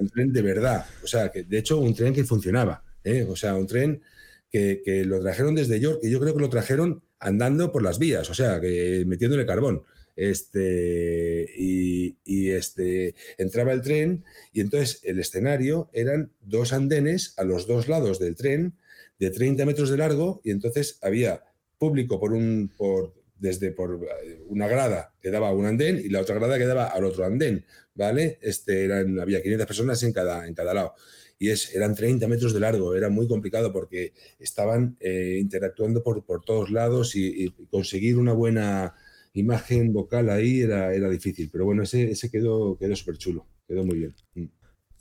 [0.00, 0.84] un tren de verdad.
[1.04, 2.82] O sea, que de hecho un tren que funcionaba.
[3.04, 3.24] ¿eh?
[3.28, 4.02] O sea, un tren
[4.50, 8.00] que, que, lo trajeron desde York, y yo creo que lo trajeron andando por las
[8.00, 9.84] vías, o sea, que metiéndole carbón.
[10.16, 17.44] Este, y, y, este, entraba el tren y entonces el escenario eran dos andenes a
[17.44, 18.74] los dos lados del tren
[19.20, 21.44] de 30 metros de largo y entonces había
[21.78, 26.08] público por un, por, desde por eh, una grada que daba a un andén y
[26.08, 28.38] la otra grada que daba al otro andén, ¿vale?
[28.40, 30.94] Este, eran, había 500 personas en cada, en cada lado.
[31.40, 36.24] Y es, eran 30 metros de largo, era muy complicado porque estaban eh, interactuando por,
[36.24, 38.94] por, todos lados y, conseguir una buena
[39.32, 41.50] imagen vocal ahí era, era difícil.
[41.50, 44.14] Pero bueno, ese, ese quedó, quedó súper chulo, quedó muy bien.
[44.36, 44.44] Mm.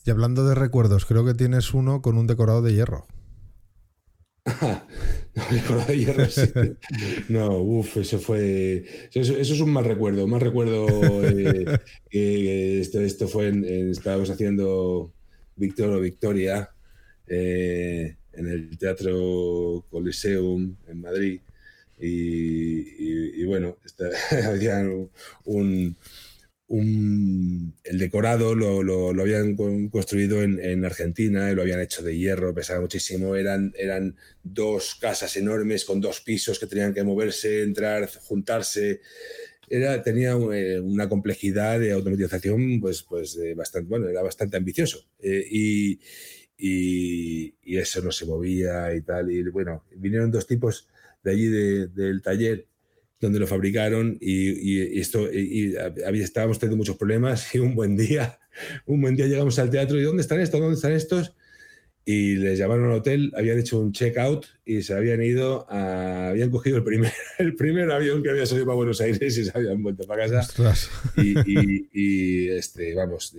[0.03, 3.05] Y hablando de recuerdos, creo que tienes uno con un decorado de hierro.
[7.29, 8.85] no, uff, eso fue.
[9.13, 10.27] Eso, es un mal recuerdo.
[10.27, 10.87] Mal recuerdo
[11.23, 11.79] eh,
[12.09, 15.13] que esto, esto fue en, estábamos haciendo
[15.55, 16.69] Victor o Victoria
[17.27, 21.39] eh, en el Teatro Coliseum en Madrid.
[21.99, 23.77] Y, bueno,
[24.45, 24.83] había
[25.45, 25.95] un,
[26.79, 29.55] el decorado lo, lo, habían
[29.89, 33.35] construido en, Argentina y lo habían hecho de hierro, pesaba muchísimo.
[33.35, 39.01] Eran, eran dos casas enormes con dos pisos que tenían que moverse, entrar, juntarse.
[39.69, 45.05] Era, tenía eh, una complejidad de automatización pues, pues bastante, bueno, era bastante ambicioso.
[45.19, 45.99] Eh, y,
[46.57, 49.31] y, eso no se movía y tal.
[49.31, 50.87] Y bueno, vinieron dos tipos
[51.23, 52.67] de allí del taller
[53.21, 55.75] donde lo fabricaron y, esto y,
[56.15, 58.39] estábamos teniendo muchos problemas y un buen día,
[58.85, 60.59] un buen día llegamos al teatro y ¿dónde están estos?
[60.59, 61.33] ¿Dónde están estos?
[62.03, 66.77] Y les llamaron al hotel, habían hecho un check-out y se habían ido, habían cogido
[66.77, 70.03] el primer, el primer avión que había salido para Buenos Aires y se habían vuelto
[70.05, 70.73] para casa.
[71.93, 73.35] Y, este, vamos,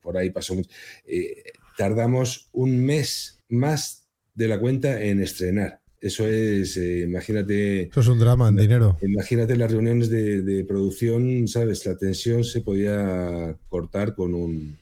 [0.00, 0.70] por ahí pasó mucho.
[1.04, 1.42] Eh,
[1.76, 7.82] tardamos un mes más de la cuenta en estrenar eso es, eh, imagínate.
[7.82, 8.98] Eso es un drama en dinero.
[9.02, 11.84] Imagínate las reuniones de, producción, ¿sabes?
[11.84, 14.78] La tensión se podía cortar con un,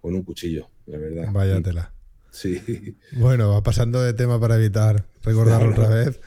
[0.00, 1.28] con un cuchillo, la verdad.
[1.32, 1.92] Vaya tela.
[2.30, 2.96] Sí.
[3.12, 6.20] Bueno, va pasando de tema para evitar recordarlo otra vez.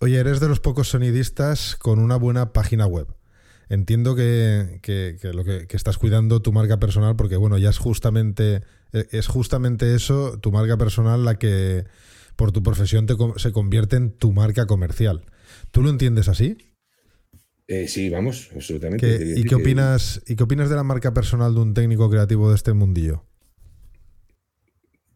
[0.00, 3.06] Oye, eres de los pocos sonidistas con una buena página web.
[3.70, 7.78] Entiendo que, que, lo que, que, estás cuidando tu marca personal, porque bueno, ya es
[7.78, 8.60] justamente,
[8.92, 11.84] e, es justamente eso, tu marca personal, la que
[12.36, 13.06] por tu profesión
[13.36, 15.24] se convierte en tu marca comercial.
[15.70, 16.56] ¿Tú lo entiendes así?
[17.66, 19.34] Eh, sí, vamos, absolutamente.
[19.36, 22.56] ¿Y, qué opinas, ¿Y qué opinas de la marca personal de un técnico creativo de
[22.56, 23.24] este mundillo?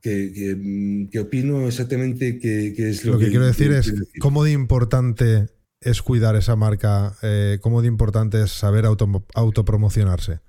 [0.01, 5.49] que, opino exactamente que, es lo, lo que, quiero decir es cómo de importante
[5.81, 10.41] es cuidar esa marca, eh, cómo de importante es saber auto, autopromocionarse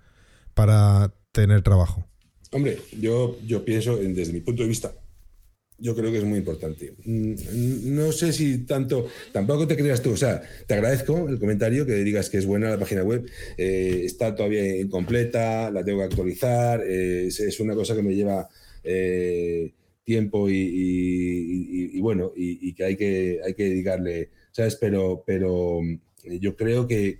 [0.53, 2.07] para tener trabajo.
[2.51, 4.95] Hombre, yo, yo pienso, desde mi punto de vista,
[5.79, 6.93] yo creo que es muy importante.
[7.05, 7.33] Mm,
[7.95, 11.93] no sé si tanto, tampoco te creas tú, o sea, te agradezco el comentario que
[12.03, 13.25] digas que es buena la página web,
[13.57, 18.47] eh, está todavía incompleta, la tengo que actualizar, eh, es, una cosa que me lleva
[18.83, 19.73] eh,
[20.03, 24.75] tiempo y, bueno, y, que hay que, hay que dedicarle, ¿sabes?
[24.75, 25.81] Pero, pero
[26.23, 27.17] yo creo que,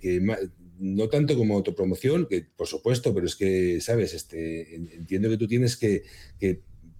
[0.78, 4.14] no tanto como autopromoción, que por supuesto, pero es que, ¿sabes?
[4.14, 6.02] Este, entiendo que tú tienes que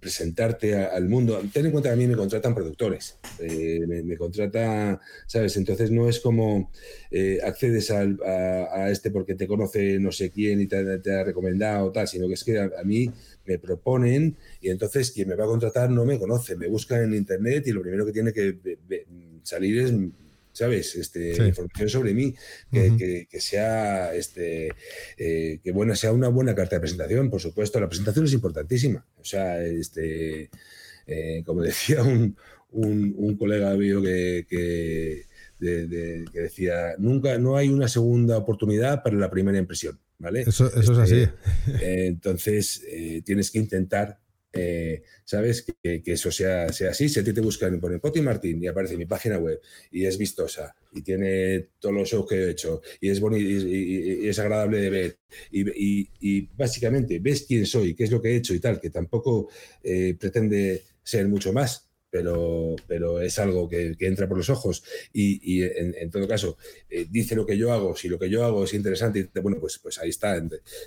[0.01, 1.39] presentarte al mundo.
[1.53, 5.55] Ten en cuenta que a mí me contratan productores, eh, me, contrata, ¿sabes?
[5.57, 6.71] Entonces no es como
[7.11, 12.07] eh, accedes a, este porque te conoce no sé quién y te, ha recomendado tal,
[12.07, 13.11] sino que es que a, mí
[13.45, 17.13] me proponen y entonces quien me va a contratar no me conoce, me buscan en
[17.13, 18.57] internet y lo primero que tiene que
[19.43, 19.93] salir es
[20.53, 20.95] ¿sabes?
[20.95, 22.35] Este, Información sobre mí,
[22.71, 24.71] que, sea, este,
[25.17, 27.79] eh, que buena, sea una buena carta de presentación, por supuesto.
[27.79, 29.05] La presentación es importantísima.
[29.19, 30.49] O sea, este,
[31.07, 32.35] eh, como decía un,
[32.71, 35.25] un, colega mío que, que,
[35.59, 39.99] decía, nunca, no hay una segunda oportunidad para la primera impresión.
[40.17, 40.41] ¿Vale?
[40.41, 41.27] Eso, eso es así.
[41.81, 42.85] Eh, entonces,
[43.25, 44.20] tienes que intentar
[44.53, 45.65] eh, ¿sabes?
[45.81, 47.07] Que, eso sea, sea así.
[47.07, 49.59] Si a ti te buscan y ponen Poti Martín y aparece mi página web
[49.91, 54.27] y es vistosa y tiene todos los shows que he hecho y es bonito y,
[54.27, 55.17] es agradable de ver
[55.51, 59.49] y, básicamente ves quién soy, qué es lo que he hecho y tal, que tampoco
[59.83, 64.83] eh, pretende ser mucho más, pero, pero es algo que, entra por los ojos
[65.13, 66.57] y, en, todo caso
[66.89, 69.79] eh, dice lo que yo hago, si lo que yo hago es interesante, bueno, pues,
[69.79, 70.39] pues ahí está.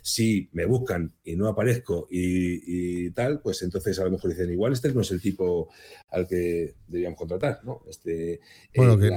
[0.03, 4.75] Si me buscan y no aparezco y, tal, pues entonces a lo mejor dicen, igual
[4.75, 5.71] este no es el tipo
[6.11, 7.83] al que deberíamos contratar, ¿no?
[7.89, 8.41] Este,
[8.77, 9.11] bueno, que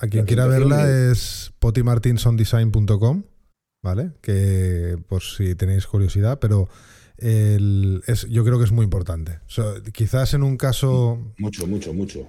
[0.00, 3.24] a quien quiera verla es potimartinsondesign.com,
[3.82, 4.12] ¿vale?
[4.20, 6.68] Que por si tenéis curiosidad, pero
[7.18, 9.40] es, yo creo que es muy importante.
[9.92, 11.18] quizás en un caso.
[11.38, 12.28] Mucho, mucho, mucho.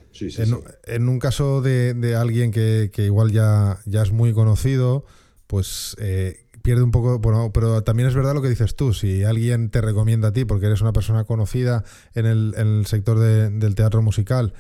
[0.87, 5.05] en, un caso de, alguien que, igual ya, ya es muy conocido,
[5.47, 7.19] pues eh, pierde un poco.
[7.19, 8.93] Bueno, pero también es verdad lo que dices tú.
[8.93, 11.83] Si alguien te recomienda a ti porque eres una persona conocida
[12.15, 14.53] en el, en el sector del teatro musical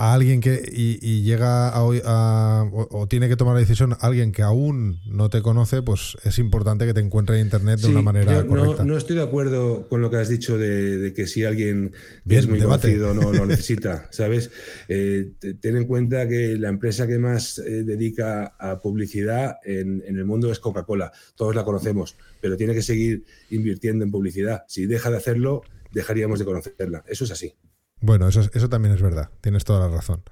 [0.00, 4.98] a alguien que y, llega a, o, tiene que tomar la decisión alguien que aún
[5.04, 8.82] no te conoce, pues es importante que te encuentre en internet de una manera correcta.
[8.82, 11.92] No, estoy de acuerdo con lo que has dicho de, que si alguien
[12.26, 14.50] es muy conocido no lo necesita, ¿sabes?
[14.88, 20.16] Eh, ten en cuenta que la empresa que más eh, dedica a publicidad en, en
[20.16, 21.12] el mundo es Coca-Cola.
[21.34, 24.64] Todos la conocemos, pero tiene que seguir invirtiendo en publicidad.
[24.66, 25.60] Si deja de hacerlo,
[25.92, 27.04] dejaríamos de conocerla.
[27.06, 27.54] Eso es así.
[28.00, 30.22] Bueno, eso, eso también es verdad, tienes toda la razón.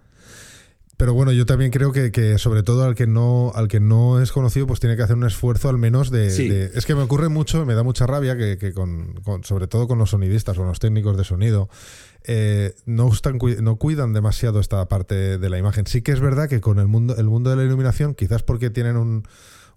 [0.98, 4.32] Pero bueno, yo también creo que, sobre todo al que no al que no es
[4.32, 6.72] conocido, pues tiene que hacer un esfuerzo al menos de...
[6.74, 9.14] es que me ocurre mucho, me da mucha rabia que, con,
[9.44, 11.68] sobre todo con los sonidistas o los técnicos de sonido,
[12.24, 15.86] eh, no, están, no cuidan demasiado esta parte de la imagen.
[15.86, 18.68] Sí que es verdad que con el mundo, el mundo de la iluminación, quizás porque
[18.68, 19.22] tienen un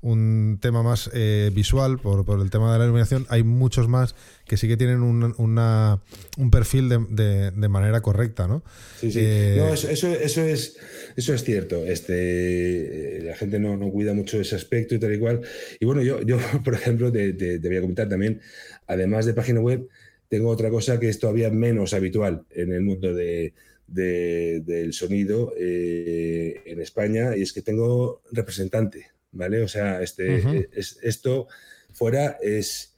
[0.01, 4.57] un tema más eh, visual, por, el tema de la iluminación, hay muchos más que
[4.57, 6.01] sí que tienen un, una,
[6.37, 8.63] un perfil de, de, manera correcta, ¿no?
[8.99, 9.19] Sí, sí.
[9.21, 10.77] Eh, eso, eso, es,
[11.15, 11.85] eso es cierto.
[11.85, 15.41] Este, eh, la gente no, no, cuida mucho ese aspecto y tal y cual.
[15.79, 18.41] Y bueno, yo, yo por ejemplo, te, te, voy a comentar también,
[18.87, 19.87] además de página web,
[20.27, 23.53] tengo otra cosa que es todavía menos habitual en el mundo de,
[23.85, 29.11] del sonido en España y es que tengo representante.
[29.31, 29.63] ¿Vale?
[29.63, 31.47] O sea, este, eh, es, esto
[31.91, 32.95] fuera es,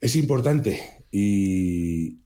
[0.00, 0.80] es importante.
[1.10, 2.20] Y,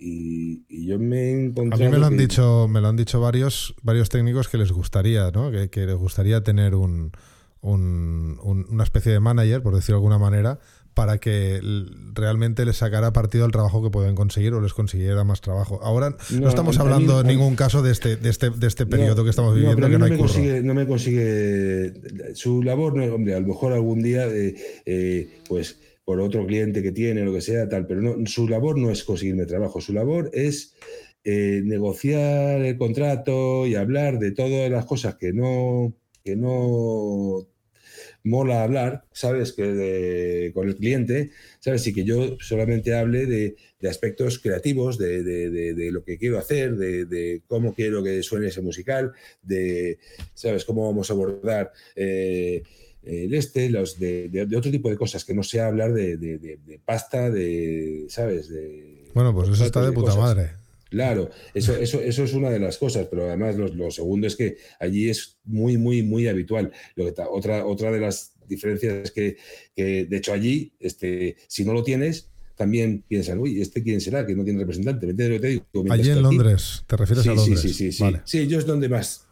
[0.86, 1.82] yo me he encontrado.
[1.82, 4.70] A mí me lo han dicho, me lo han dicho varios, varios técnicos que les
[4.70, 5.50] gustaría, ¿no?
[5.50, 7.10] Que, les gustaría tener un,
[7.62, 10.60] una especie de manager, por decirlo de alguna manera,
[10.96, 11.60] para que
[12.14, 15.78] realmente les sacara partido al trabajo que pueden conseguir o les consiguiera más trabajo.
[15.82, 19.28] Ahora no, estamos hablando en ningún caso de este, de este, de este periodo que
[19.28, 19.86] estamos viviendo.
[19.90, 21.92] no, me consigue, no, me consigue,
[22.32, 24.54] su labor, hombre, a lo mejor algún día, eh,
[24.86, 28.78] eh, pues por otro cliente que tiene, lo que sea, tal, pero no, su labor
[28.78, 30.76] no es conseguirme trabajo, su labor es
[31.24, 35.94] eh, negociar el contrato y hablar de todas las cosas que no,
[36.24, 37.46] que no
[38.26, 39.52] mola hablar, ¿sabes?
[39.52, 41.86] Que con el cliente, ¿sabes?
[41.86, 43.56] Y que yo solamente hable de,
[43.88, 49.12] aspectos creativos, de, lo que quiero hacer, de, cómo quiero que suene ese musical,
[49.42, 49.98] de,
[50.34, 50.64] ¿sabes?
[50.64, 52.62] Cómo vamos a abordar eh,
[53.04, 58.06] el este, los de, otro tipo de cosas, que no sea hablar de, pasta, de,
[58.08, 58.50] ¿sabes?
[59.14, 60.65] bueno, pues eso está de puta madre.
[60.88, 64.56] Claro, eso, eso, eso es una de las cosas, pero además lo, segundo es que
[64.78, 66.72] allí es muy, muy, muy habitual.
[66.94, 69.36] Lo que otra, otra de las diferencias es que,
[69.76, 74.26] de hecho, allí, este, si no lo tienes, también piensan, uy, ¿este quién será?
[74.26, 75.06] Que no tiene representante.
[75.06, 77.60] allí en Londres, ¿te refieres a Londres?
[77.60, 78.04] Sí, sí, sí.
[78.06, 79.26] Sí, sí yo es donde más,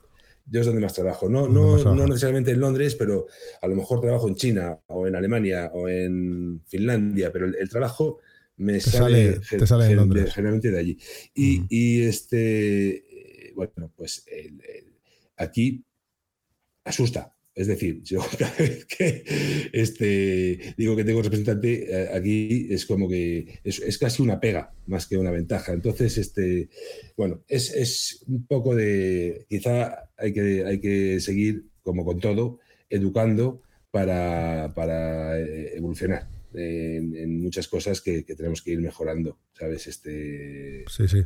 [0.46, 1.28] yo es donde más trabajo.
[1.28, 3.26] No, no, no, necesariamente en Londres, pero
[3.62, 8.18] a lo mejor trabajo en China o en Alemania o en Finlandia, pero el trabajo
[8.56, 10.98] me sale, generalmente de allí.
[11.34, 14.24] Y, este, bueno, pues
[15.36, 15.84] aquí
[16.84, 17.30] asusta.
[17.54, 19.24] Es decir, yo cada vez que
[19.72, 25.06] este, digo que tengo representante, eh, aquí es como que es, casi una pega más
[25.06, 25.72] que una ventaja.
[25.72, 26.68] Entonces, este,
[27.16, 32.58] bueno, es, un poco de, quizá hay que, hay que seguir, como con todo,
[32.90, 39.86] educando para, para eh, evolucionar en, muchas cosas que, tenemos que ir mejorando, ¿sabes?
[39.86, 41.24] Este, sí, sí.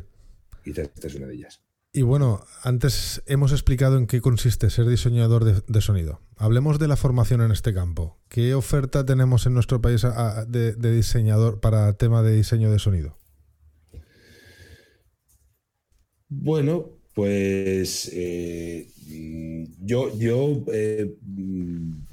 [0.63, 1.61] Quizás esta es una de ellas.
[1.91, 6.21] Y bueno, antes hemos explicado en qué consiste ser diseñador de, sonido.
[6.37, 8.19] Hablemos de la formación en este campo.
[8.29, 10.05] ¿Qué oferta tenemos en nuestro país
[10.47, 13.17] de, de diseñador para tema de diseño de sonido?
[16.27, 18.87] Bueno, pues eh,
[19.81, 21.15] yo, yo eh,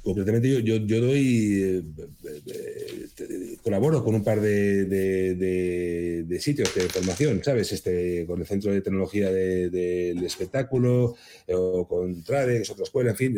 [0.02, 1.84] concretamente yo, yo, doy,
[2.24, 7.72] eh, colaboro con un par de, sitios de formación, ¿sabes?
[7.72, 11.14] Este, con el Centro de Tecnología del Espectáculo
[11.48, 13.34] o con TRADE, que es otra escuela, en fin,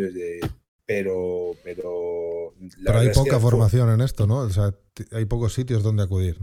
[0.87, 1.55] pero...
[1.63, 4.39] Pero, pero hay poca formación en esto, ¿no?
[4.39, 4.75] O sea,
[5.13, 6.37] hay pocos sitios donde acudir.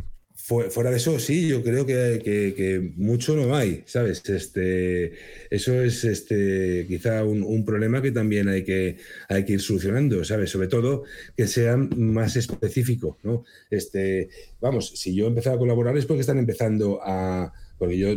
[0.47, 4.21] Fuera de eso, sí, yo creo que, mucho no hay, ¿sabes?
[4.29, 5.13] Este,
[5.49, 10.51] eso es este, quizá un, problema que también hay que, hay que ir solucionando, ¿sabes?
[10.51, 11.03] Sobre todo
[11.35, 13.43] que sea más específico, ¿no?
[13.71, 14.29] Este,
[14.61, 17.51] vamos, si yo he empezado a colaborar es porque están empezando a...
[17.79, 18.09] Porque yo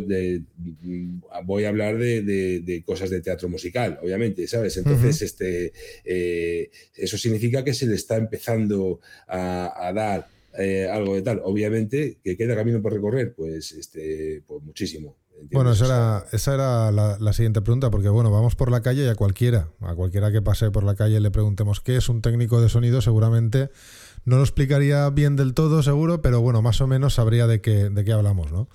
[1.45, 4.77] voy a hablar de, cosas de teatro musical, obviamente, ¿sabes?
[4.77, 5.73] Entonces, este,
[6.05, 11.41] eh, eso significa que se le está empezando a dar eh, algo de tal.
[11.43, 15.15] Obviamente, que queda camino por recorrer, pues, este, pues muchísimo.
[15.51, 19.07] Bueno, esa era, esa era la, siguiente pregunta, porque bueno, vamos por la calle y
[19.07, 22.61] a cualquiera, a cualquiera que pase por la calle le preguntemos qué es un técnico
[22.61, 23.69] de sonido, seguramente
[24.25, 27.89] no lo explicaría bien del todo, seguro, pero bueno, más o menos sabría de qué,
[27.89, 28.67] de qué hablamos, ¿no?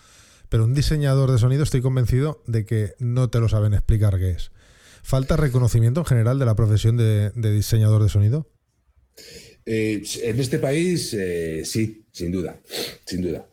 [0.48, 4.30] Pero un diseñador de sonido estoy convencido de que no te lo saben explicar qué
[4.30, 4.50] es.
[5.02, 8.46] ¿Falta reconocimiento en general de la profesión de, de diseñador de sonido?
[9.66, 12.60] Eh, en este país, eh, sí, sin duda,
[13.06, 13.48] sin duda.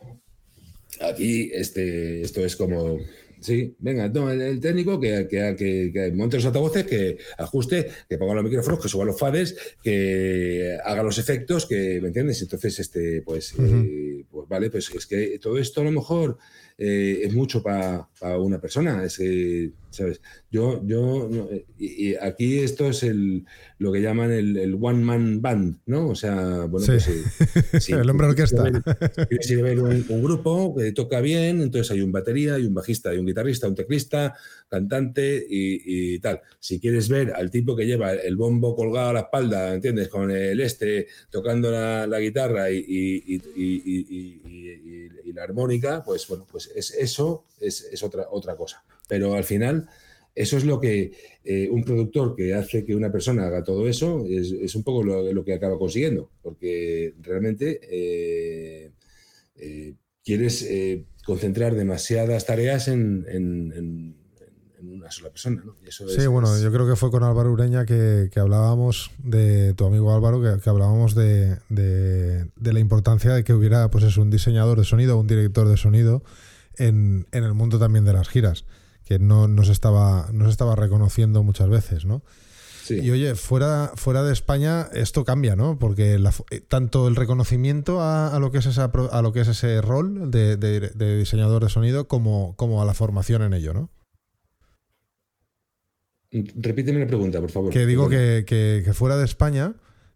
[1.00, 2.98] Aquí este, esto es como,
[3.40, 8.78] sí, venga, el, técnico que, que, monte los altavoces, que ajuste, que ponga los micrófonos,
[8.78, 12.42] que suba los fades, que haga los efectos, que, ¿me entiendes?
[12.42, 16.36] Entonces, este, pues, eh, pues vale, pues es que todo esto a lo mejor
[16.76, 18.08] es mucho para
[18.38, 19.02] una persona.
[19.04, 20.20] Es que, ¿sabes?
[20.50, 21.30] Yo, yo,
[21.78, 23.44] y, aquí esto es el,
[23.78, 26.08] lo que llaman el, one man band, ¿no?
[26.08, 27.08] O sea, bueno, pues
[27.80, 28.64] sí, el hombre orquesta.
[29.40, 33.10] Si ver un, un, grupo que toca bien, entonces hay un batería, hay un bajista,
[33.10, 34.34] hay un guitarrista, un teclista,
[34.72, 36.40] cantante y, tal.
[36.58, 40.08] Si quieres ver al tipo que lleva el bombo colgado a la espalda, ¿entiendes?
[40.08, 43.42] Con el este tocando la, guitarra y, y,
[45.32, 48.82] la armónica, pues bueno, pues es, eso es, es otra, otra cosa.
[49.12, 49.90] Pero al final
[50.34, 51.12] eso es lo que
[51.44, 55.44] eh, un productor que hace que una persona haga todo eso es, un poco lo,
[55.44, 58.90] que acaba consiguiendo, porque realmente eh,
[59.56, 59.92] eh,
[60.24, 60.66] quieres
[61.26, 64.16] concentrar demasiadas tareas en,
[64.80, 65.62] una sola persona.
[65.90, 70.40] sí, bueno, yo creo que fue con Álvaro Ureña que, hablábamos de tu amigo Álvaro,
[70.40, 75.26] que, hablábamos de, la importancia de que hubiera pues es un diseñador de sonido, un
[75.26, 76.24] director de sonido
[76.78, 78.64] en, en el mundo también de las giras
[79.04, 82.22] que no, no, se estaba, no estaba reconociendo muchas veces, ¿no?
[82.90, 85.78] Y oye, fuera, fuera de España esto cambia, ¿no?
[85.78, 86.14] Porque
[86.50, 90.30] eh, tanto el reconocimiento a, lo que es esa, a lo que es ese rol
[90.30, 93.90] de, diseñador de sonido como, como a la formación en ello, ¿no?
[96.32, 97.72] Repíteme la pregunta, por favor.
[97.72, 99.74] Que digo que, que, fuera de España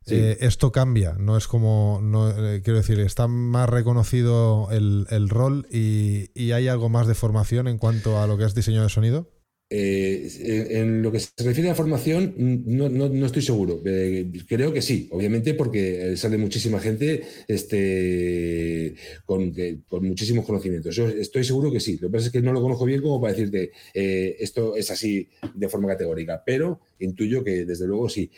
[0.09, 5.29] eh, esto cambia, no es como, no, eh, quiero decir, está más reconocido el, el
[5.29, 8.83] rol y, y, hay algo más de formación en cuanto a lo que es diseño
[8.83, 9.29] de sonido.
[9.69, 13.83] Eh, en lo que se refiere a formación, no, no, estoy seguro.
[13.85, 18.95] Eh, creo que sí, obviamente, porque sale muchísima gente este,
[19.25, 19.53] con,
[19.89, 20.95] con, muchísimos conocimientos.
[20.95, 21.99] Yo estoy seguro que sí.
[22.01, 24.91] Lo que pasa es que no lo conozco bien como para decirte eh, esto es
[24.93, 28.31] así de forma categórica, pero intuyo que desde luego sí.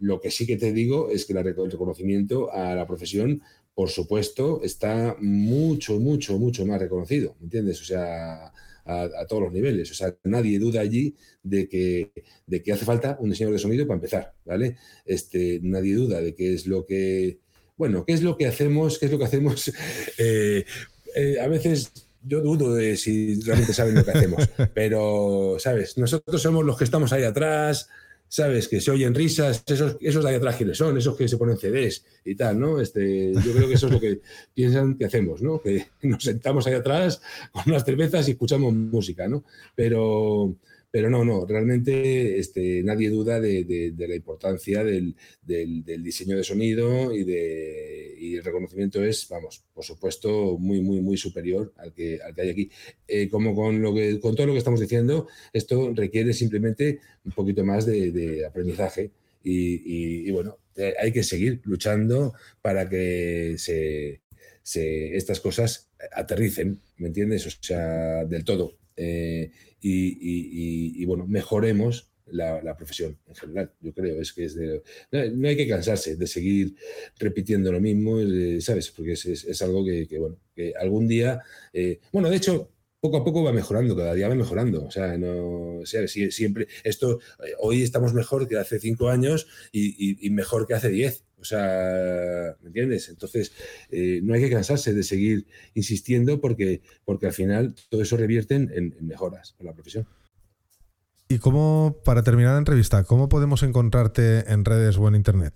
[0.00, 3.42] lo que sí que te digo es que el reconocimiento a la profesión
[3.74, 7.82] por supuesto, está mucho, mucho, mucho más reconocido, ¿me entiendes?
[7.82, 8.50] O sea,
[8.86, 9.90] a, todos los niveles.
[9.90, 12.12] O sea, nadie duda allí de que,
[12.46, 14.76] de que hace falta un diseñador de sonido para empezar, ¿vale?
[15.04, 17.38] Este, nadie duda de qué es lo que,
[17.76, 19.72] bueno, qué es lo que hacemos, qué es lo que hacemos.
[20.18, 20.64] Eh,
[21.14, 25.98] eh, a veces yo dudo de si realmente saben lo que hacemos, pero, ¿sabes?
[25.98, 27.88] Nosotros somos los que estamos ahí atrás,
[28.28, 28.68] ¿sabes?
[28.68, 31.56] Que se oyen risas, esos, esos de ahí atrás quiénes son, esos que se ponen
[31.56, 32.80] CDs y tal, ¿no?
[32.80, 34.20] Este, yo creo que eso es lo que
[34.54, 35.60] piensan que hacemos, ¿no?
[35.60, 37.20] Que nos sentamos ahí atrás
[37.52, 39.44] con unas cervezas y escuchamos música, ¿no?
[39.74, 40.56] Pero,
[40.96, 47.22] pero no, no, realmente este, nadie duda de, la importancia del, diseño de sonido y,
[47.22, 52.40] de, el reconocimiento es, vamos, por supuesto, muy, muy, muy superior al que, al que
[52.40, 52.70] hay aquí.
[53.06, 58.46] Eh, como con, todo lo que estamos diciendo, esto requiere simplemente un poquito más de,
[58.46, 59.10] aprendizaje
[59.44, 62.32] y, bueno, eh, hay que seguir luchando
[62.62, 63.56] para que
[64.64, 67.46] estas cosas aterricen, ¿me entiendes?
[67.46, 68.78] O sea, del todo.
[68.96, 69.50] Eh,
[69.80, 73.72] y, bueno, mejoremos la, profesión en general.
[73.80, 76.74] Yo creo, es que es de, no, hay que cansarse de seguir
[77.18, 78.18] repitiendo lo mismo,
[78.60, 78.90] ¿sabes?
[78.90, 82.70] Porque es, algo que, bueno, que algún día, eh, bueno, de hecho,
[83.00, 84.84] poco a poco va mejorando, cada día va mejorando.
[84.84, 90.66] O sea, no, siempre, esto, eh, hoy estamos mejor que hace cinco años y, mejor
[90.66, 91.24] que hace diez.
[91.38, 93.08] O sea, ¿me entiendes?
[93.08, 93.52] Entonces,
[93.90, 98.54] eh, no hay que cansarse de seguir insistiendo porque, porque al final todo eso revierte
[98.54, 100.06] en, mejoras en la profesión.
[101.28, 105.54] Y cómo, para terminar la entrevista, ¿cómo podemos encontrarte en redes o en internet?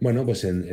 [0.00, 0.64] Bueno, pues en,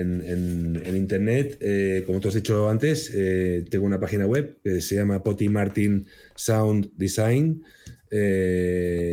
[0.95, 5.23] internet, eh, como te has dicho antes, eh, tengo una página web que se llama
[5.23, 6.05] Potty Martin
[6.36, 7.63] Sound Design.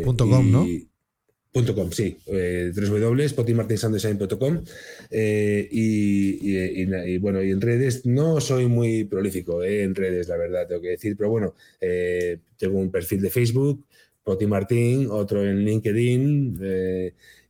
[0.05, 0.67] .com, ¿no?
[1.53, 4.63] Com, sí, eh, www.potimartinsounddesign.com
[5.11, 10.37] eh, y, y, bueno, y en redes no soy muy prolífico eh, en redes, la
[10.37, 13.85] verdad, tengo que decir, pero bueno, eh, tengo un perfil de Facebook,
[14.23, 16.61] Poti Martín, otro en LinkedIn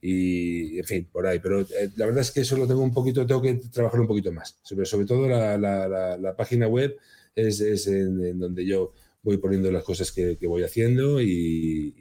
[0.00, 3.26] y, en fin, por ahí, pero la verdad es que eso lo tengo un poquito,
[3.26, 6.96] tengo que trabajar un poquito más, sobre, sobre todo la, la, página web
[7.34, 11.94] es, es en, donde yo voy poniendo las cosas que voy haciendo y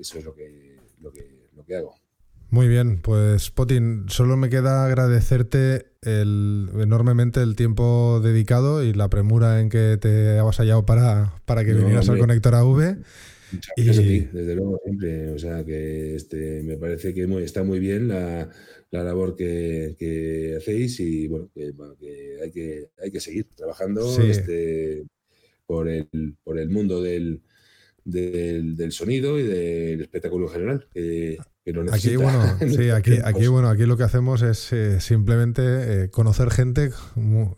[0.00, 0.69] eso es lo que
[1.00, 1.94] lo que, lo que hago.
[2.50, 9.08] Muy bien, pues Potin, solo me queda agradecerte el, enormemente el tiempo dedicado y la
[9.08, 12.96] premura en que te has hallado para, para que vinieras al Conector AV.
[13.76, 13.84] Y...
[13.84, 15.30] desde luego, siempre.
[15.30, 18.48] O sea, que este, me parece que está muy bien la,
[18.90, 25.04] la labor que, hacéis y bueno, que, hay, que hay que seguir trabajando este,
[25.66, 27.42] por, el, por el mundo del,
[28.10, 30.86] del, sonido y del espectáculo en general.
[30.92, 31.38] Que,
[31.92, 32.42] aquí, bueno,
[32.76, 36.90] sí, aquí, aquí, bueno, aquí lo que hacemos es eh, simplemente eh, conocer gente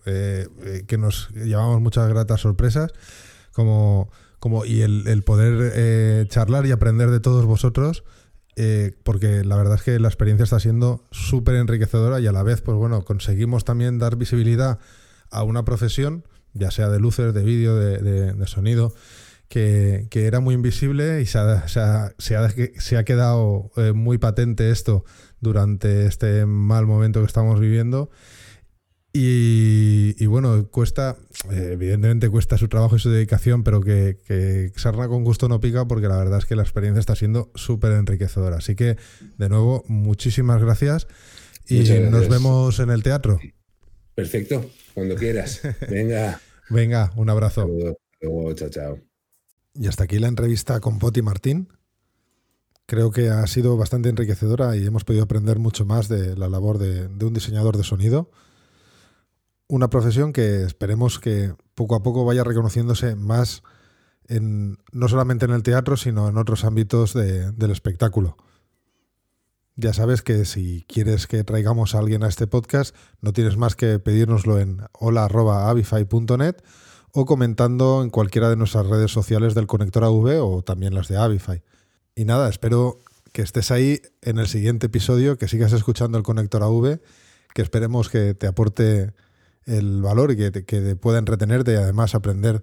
[0.07, 0.47] eh,
[0.87, 2.93] que nos llevamos muchas gratas sorpresas,
[3.53, 8.05] como, como y el, poder charlar y aprender de todos vosotros.
[9.03, 12.61] porque la verdad es que la experiencia está siendo súper enriquecedora y a la vez,
[12.61, 14.79] pues bueno, conseguimos también dar visibilidad
[15.31, 18.93] a una profesión, ya sea de luces, de vídeo, de sonido,
[19.53, 25.05] que, era muy invisible y se ha, se ha, quedado eh, muy patente esto
[25.41, 28.11] durante este mal momento que estamos viviendo.
[29.15, 31.19] Y, bueno, cuesta,
[31.51, 35.61] eh, evidentemente cuesta su trabajo y su dedicación, pero que, que sarna con gusto no
[35.61, 38.57] pica porque la verdad es que la experiencia está siendo súper enriquecedora.
[38.57, 38.97] Así que,
[39.37, 41.09] de nuevo, muchísimas gracias
[41.69, 41.81] y
[42.11, 43.39] nos vemos en el teatro.
[44.15, 45.61] Perfecto, cuando quieras.
[45.91, 46.41] Venga.
[46.71, 47.69] Venga, un abrazo.
[48.57, 49.12] chao, chao.
[49.75, 51.69] Y hasta aquí la entrevista con Poti Martín.
[52.87, 56.79] Creo que ha sido bastante enriquecedora y hemos podido aprender mucho más de la labor
[56.79, 58.31] de, un diseñador de sonido.
[59.69, 63.63] Una profesión que esperemos que poco a poco vaya reconociéndose más
[64.29, 68.37] en, no solamente en el teatro, sino en otros ámbitos del espectáculo.
[69.75, 73.75] Ya sabes que si quieres que traigamos a alguien a este podcast, no tienes más
[73.75, 76.57] que pedírnoslo en hola.avify.net
[77.13, 81.19] o comentando en cualquiera de nuestras redes sociales del Conector AV o también las de
[81.19, 81.63] Avify.
[82.15, 83.01] Y nada, espero
[83.33, 87.01] que estés ahí en el siguiente episodio, que sigas escuchando el Conector AV,
[87.55, 89.13] que esperemos que te aporte
[89.67, 92.63] el valor y que, que pueda entretenerte y además aprender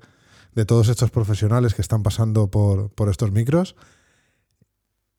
[0.56, 3.76] de todos estos profesionales que están pasando por, por estos micros.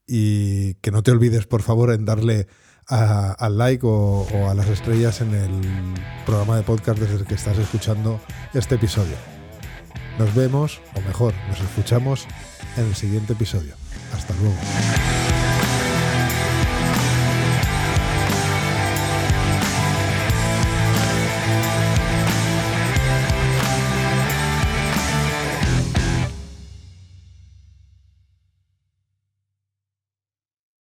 [0.07, 2.49] Y que no te olvides, por favor, en darle
[2.91, 5.61] al like o, a las estrellas en el
[6.27, 8.21] programa de podcast desde el que estás escuchando
[8.55, 9.17] este episodio.
[10.19, 12.27] Nos vemos, o mejor, nos escuchamos
[12.77, 13.75] en el siguiente episodio.
[14.13, 15.40] Hasta luego.